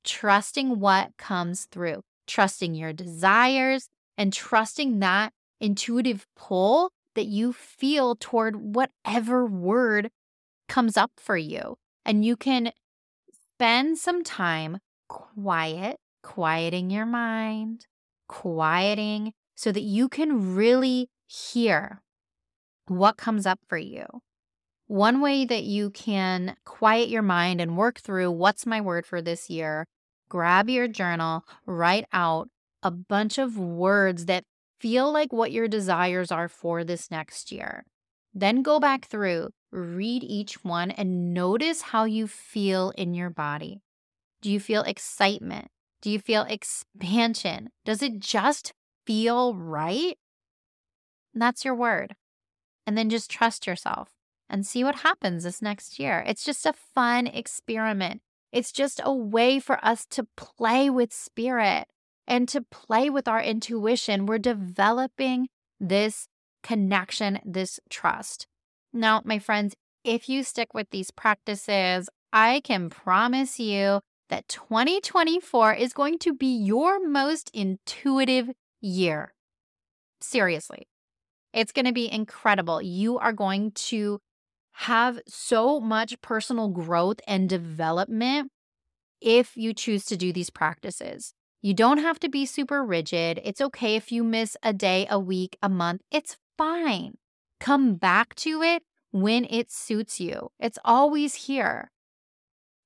trusting 0.04 0.78
what 0.78 1.16
comes 1.16 1.64
through 1.64 2.02
trusting 2.26 2.74
your 2.74 2.92
desires, 2.92 3.88
and 4.16 4.32
trusting 4.32 4.98
that 5.00 5.32
intuitive 5.60 6.26
pull 6.36 6.90
that 7.14 7.26
you 7.26 7.52
feel 7.52 8.14
toward 8.14 8.56
whatever 8.74 9.44
word 9.44 10.10
comes 10.68 10.96
up 10.96 11.12
for 11.16 11.36
you. 11.36 11.76
And 12.04 12.24
you 12.24 12.36
can 12.36 12.72
spend 13.54 13.98
some 13.98 14.24
time 14.24 14.78
quiet, 15.08 15.98
quieting 16.22 16.90
your 16.90 17.06
mind, 17.06 17.86
quieting 18.28 19.32
so 19.54 19.72
that 19.72 19.82
you 19.82 20.08
can 20.08 20.54
really 20.54 21.10
hear 21.26 22.02
what 22.86 23.16
comes 23.16 23.46
up 23.46 23.60
for 23.68 23.78
you. 23.78 24.06
One 24.86 25.20
way 25.20 25.44
that 25.44 25.64
you 25.64 25.90
can 25.90 26.56
quiet 26.64 27.08
your 27.08 27.22
mind 27.22 27.60
and 27.60 27.76
work 27.76 27.98
through 28.00 28.30
what's 28.32 28.66
my 28.66 28.80
word 28.80 29.06
for 29.06 29.22
this 29.22 29.48
year 29.48 29.86
grab 30.32 30.70
your 30.70 30.88
journal, 30.88 31.44
write 31.66 32.06
out 32.10 32.48
a 32.82 32.90
bunch 32.90 33.36
of 33.36 33.58
words 33.58 34.24
that 34.24 34.44
feel 34.80 35.12
like 35.12 35.30
what 35.30 35.52
your 35.52 35.68
desires 35.68 36.32
are 36.32 36.48
for 36.48 36.82
this 36.84 37.10
next 37.10 37.52
year. 37.52 37.84
Then 38.32 38.62
go 38.62 38.80
back 38.80 39.04
through, 39.04 39.50
read 39.70 40.24
each 40.24 40.64
one, 40.64 40.90
and 40.90 41.34
notice 41.34 41.82
how 41.82 42.04
you 42.04 42.26
feel 42.26 42.94
in 42.96 43.12
your 43.12 43.28
body. 43.28 43.82
Do 44.40 44.50
you 44.50 44.58
feel 44.58 44.80
excitement? 44.84 45.68
Do 46.02 46.10
you 46.10 46.18
feel 46.18 46.42
expansion? 46.42 47.70
Does 47.84 48.02
it 48.02 48.18
just 48.18 48.74
feel 49.06 49.54
right? 49.54 50.18
that's 51.34 51.64
your 51.64 51.74
word. 51.74 52.14
And 52.86 52.98
then 52.98 53.08
just 53.08 53.30
trust 53.30 53.66
yourself 53.66 54.10
and 54.50 54.66
see 54.66 54.84
what 54.84 54.96
happens 54.96 55.44
this 55.44 55.62
next 55.62 55.98
year. 55.98 56.22
It's 56.26 56.44
just 56.44 56.66
a 56.66 56.74
fun 56.74 57.26
experiment. 57.26 58.20
It's 58.52 58.70
just 58.70 59.00
a 59.02 59.14
way 59.14 59.58
for 59.58 59.82
us 59.82 60.04
to 60.10 60.26
play 60.36 60.90
with 60.90 61.12
spirit 61.12 61.86
and 62.26 62.46
to 62.50 62.60
play 62.60 63.08
with 63.08 63.26
our 63.26 63.42
intuition. 63.42 64.26
We're 64.26 64.38
developing 64.38 65.48
this 65.80 66.28
connection, 66.62 67.38
this 67.44 67.80
trust. 67.88 68.46
Now, 68.92 69.22
my 69.24 69.38
friends, 69.38 69.74
if 70.04 70.28
you 70.28 70.42
stick 70.42 70.74
with 70.74 70.90
these 70.90 71.10
practices, 71.10 72.10
I 72.32 72.60
can 72.60 72.90
promise 72.90 73.58
you 73.58 74.00
that 74.28 74.48
2024 74.48 75.74
is 75.74 75.92
going 75.92 76.18
to 76.18 76.34
be 76.34 76.46
your 76.46 77.06
most 77.06 77.50
intuitive 77.52 78.50
year. 78.80 79.34
Seriously, 80.20 80.88
it's 81.52 81.72
going 81.72 81.84
to 81.84 81.92
be 81.92 82.10
incredible. 82.10 82.80
You 82.80 83.18
are 83.18 83.32
going 83.32 83.72
to 83.72 84.20
have 84.72 85.20
so 85.28 85.80
much 85.80 86.20
personal 86.22 86.68
growth 86.68 87.20
and 87.26 87.48
development 87.48 88.50
if 89.20 89.56
you 89.56 89.74
choose 89.74 90.04
to 90.06 90.16
do 90.16 90.32
these 90.32 90.50
practices. 90.50 91.34
You 91.60 91.74
don't 91.74 91.98
have 91.98 92.18
to 92.20 92.28
be 92.28 92.44
super 92.46 92.84
rigid. 92.84 93.40
It's 93.44 93.60
okay 93.60 93.94
if 93.94 94.10
you 94.10 94.24
miss 94.24 94.56
a 94.62 94.72
day, 94.72 95.06
a 95.08 95.18
week, 95.18 95.56
a 95.62 95.68
month. 95.68 96.02
It's 96.10 96.36
fine. 96.58 97.18
Come 97.60 97.94
back 97.94 98.34
to 98.36 98.62
it 98.62 98.82
when 99.12 99.46
it 99.48 99.70
suits 99.70 100.18
you. 100.18 100.50
It's 100.58 100.78
always 100.84 101.46
here. 101.46 101.92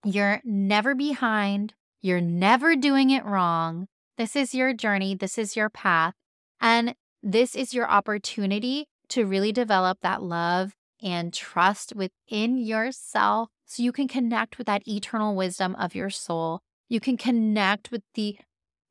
You're 0.06 0.40
never 0.44 0.94
behind. 0.94 1.74
You're 2.00 2.20
never 2.20 2.76
doing 2.76 3.10
it 3.10 3.24
wrong. 3.24 3.88
This 4.16 4.36
is 4.36 4.54
your 4.54 4.72
journey. 4.72 5.16
This 5.16 5.36
is 5.36 5.56
your 5.56 5.68
path. 5.68 6.14
And 6.60 6.94
this 7.24 7.56
is 7.56 7.74
your 7.74 7.90
opportunity 7.90 8.86
to 9.08 9.26
really 9.26 9.50
develop 9.50 9.98
that 10.02 10.22
love 10.22 10.74
and 11.02 11.34
trust 11.34 11.92
within 11.96 12.56
yourself 12.56 13.48
so 13.64 13.82
you 13.82 13.90
can 13.90 14.06
connect 14.06 14.58
with 14.58 14.68
that 14.68 14.86
eternal 14.86 15.34
wisdom 15.34 15.74
of 15.74 15.96
your 15.96 16.10
soul. 16.10 16.60
You 16.88 17.00
can 17.00 17.16
connect 17.16 17.90
with 17.90 18.02
the 18.14 18.38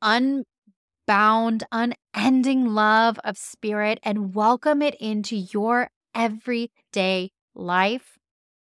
unbound, 0.01 1.63
unending 1.71 2.73
love 2.73 3.19
of 3.23 3.37
spirit 3.37 3.99
and 4.03 4.35
welcome 4.35 4.81
it 4.81 4.95
into 4.95 5.37
your 5.37 5.91
everyday 6.13 7.31
life. 7.55 8.17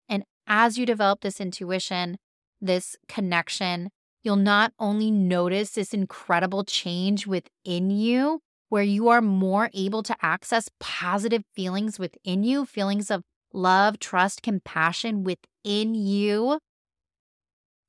And 0.08 0.22
as 0.46 0.78
you 0.78 0.86
develop 0.86 1.22
this 1.22 1.40
intuition, 1.40 2.16
this 2.64 2.96
connection, 3.08 3.90
you'll 4.22 4.36
not 4.36 4.72
only 4.78 5.10
notice 5.10 5.70
this 5.70 5.94
incredible 5.94 6.64
change 6.64 7.26
within 7.26 7.90
you, 7.90 8.40
where 8.68 8.82
you 8.82 9.08
are 9.08 9.20
more 9.20 9.70
able 9.74 10.02
to 10.02 10.16
access 10.20 10.68
positive 10.80 11.44
feelings 11.54 11.98
within 11.98 12.42
you, 12.42 12.64
feelings 12.64 13.10
of 13.10 13.22
love, 13.52 13.98
trust, 13.98 14.42
compassion 14.42 15.22
within 15.22 15.94
you. 15.94 16.58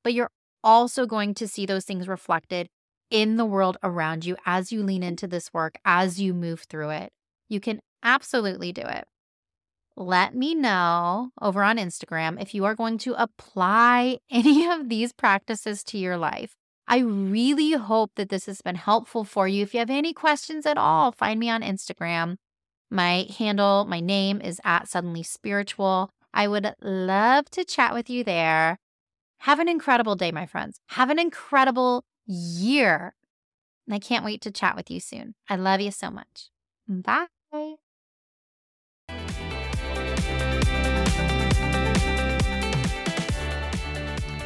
But 0.04 0.14
you're 0.14 0.30
also 0.62 1.06
going 1.06 1.34
to 1.34 1.48
see 1.48 1.66
those 1.66 1.84
things 1.84 2.06
reflected 2.06 2.68
in 3.10 3.36
the 3.36 3.44
world 3.44 3.76
around 3.82 4.24
you 4.24 4.36
as 4.46 4.70
you 4.70 4.82
lean 4.82 5.02
into 5.02 5.26
this 5.26 5.52
work, 5.52 5.78
as 5.84 6.20
you 6.20 6.34
move 6.34 6.66
through 6.68 6.90
it. 6.90 7.10
You 7.48 7.60
can 7.60 7.80
absolutely 8.02 8.72
do 8.72 8.82
it. 8.82 9.06
Let 9.96 10.34
me 10.34 10.54
know 10.54 11.30
over 11.40 11.62
on 11.62 11.78
Instagram 11.78 12.40
if 12.40 12.54
you 12.54 12.64
are 12.66 12.74
going 12.74 12.98
to 12.98 13.14
apply 13.14 14.18
any 14.30 14.66
of 14.70 14.88
these 14.88 15.12
practices 15.12 15.82
to 15.84 15.98
your 15.98 16.16
life. 16.18 16.54
I 16.88 16.98
really 16.98 17.72
hope 17.72 18.12
that 18.16 18.28
this 18.28 18.46
has 18.46 18.60
been 18.60 18.76
helpful 18.76 19.24
for 19.24 19.48
you. 19.48 19.62
If 19.62 19.74
you 19.74 19.80
have 19.80 19.90
any 19.90 20.12
questions 20.12 20.66
at 20.66 20.78
all, 20.78 21.10
find 21.10 21.40
me 21.40 21.50
on 21.50 21.62
Instagram. 21.62 22.36
My 22.90 23.26
handle, 23.36 23.84
my 23.86 23.98
name 23.98 24.40
is 24.40 24.60
at 24.64 24.86
Suddenly 24.86 25.24
Spiritual. 25.24 26.10
I 26.32 26.46
would 26.46 26.74
love 26.80 27.50
to 27.52 27.64
chat 27.64 27.92
with 27.92 28.08
you 28.08 28.22
there. 28.22 28.78
Have 29.40 29.58
an 29.58 29.68
incredible 29.68 30.14
day, 30.14 30.30
my 30.30 30.46
friends. 30.46 30.78
Have 30.90 31.10
an 31.10 31.18
incredible 31.18 32.04
year. 32.26 33.14
And 33.86 33.94
I 33.94 33.98
can't 33.98 34.24
wait 34.24 34.40
to 34.42 34.52
chat 34.52 34.76
with 34.76 34.90
you 34.90 35.00
soon. 35.00 35.34
I 35.48 35.56
love 35.56 35.80
you 35.80 35.90
so 35.90 36.10
much. 36.10 36.50
Bye. 36.88 37.35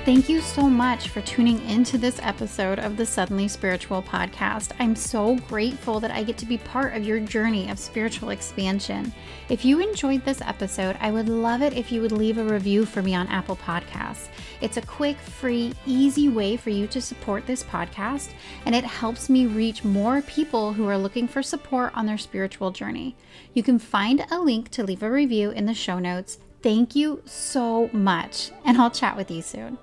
Thank 0.07 0.30
you 0.30 0.40
so 0.40 0.62
much 0.62 1.11
for 1.11 1.20
tuning 1.20 1.62
into 1.68 1.98
this 1.98 2.18
episode 2.22 2.78
of 2.78 2.96
the 2.96 3.05
Suddenly 3.05 3.48
Spiritual 3.48 4.03
podcast. 4.03 4.72
I'm 4.78 4.96
so 4.96 5.36
grateful 5.46 6.01
that 6.01 6.11
I 6.11 6.22
get 6.22 6.38
to 6.38 6.46
be 6.46 6.57
part 6.57 6.96
of 6.96 7.05
your 7.05 7.20
journey 7.20 7.68
of 7.68 7.78
spiritual 7.78 8.30
expansion. 8.30 9.12
If 9.51 9.62
you 9.62 9.78
enjoyed 9.78 10.24
this 10.24 10.40
episode, 10.40 10.96
I 11.01 11.11
would 11.11 11.28
love 11.28 11.61
it 11.61 11.74
if 11.74 11.92
you 11.92 12.01
would 12.01 12.12
leave 12.12 12.38
a 12.38 12.44
review 12.44 12.86
for 12.86 13.03
me 13.03 13.14
on 13.14 13.28
Apple 13.28 13.57
Podcasts. 13.57 14.28
It's 14.62 14.78
a 14.78 14.82
quick, 14.82 15.18
free, 15.18 15.74
easy 15.84 16.30
way 16.30 16.57
for 16.57 16.70
you 16.70 16.86
to 16.86 17.03
support 17.03 17.46
this 17.46 17.62
podcast, 17.62 18.30
and 18.64 18.74
it 18.74 18.84
helps 18.84 19.28
me 19.28 19.44
reach 19.44 19.84
more 19.84 20.22
people 20.22 20.72
who 20.72 20.88
are 20.88 20.98
looking 20.98 21.28
for 21.28 21.42
support 21.42 21.92
on 21.94 22.07
their 22.07 22.18
spiritual 22.18 22.70
journey. 22.70 23.16
You 23.53 23.62
can 23.62 23.78
find 23.78 24.24
a 24.30 24.40
link 24.40 24.70
to 24.70 24.82
leave 24.82 25.03
a 25.03 25.11
review 25.11 25.51
in 25.51 25.66
the 25.66 25.74
show 25.74 25.98
notes. 25.98 26.38
Thank 26.62 26.96
you 26.96 27.22
so 27.26 27.90
much, 27.92 28.51
and 28.64 28.78
I'll 28.78 28.90
chat 28.90 29.14
with 29.14 29.30
you 29.30 29.42
soon. 29.42 29.76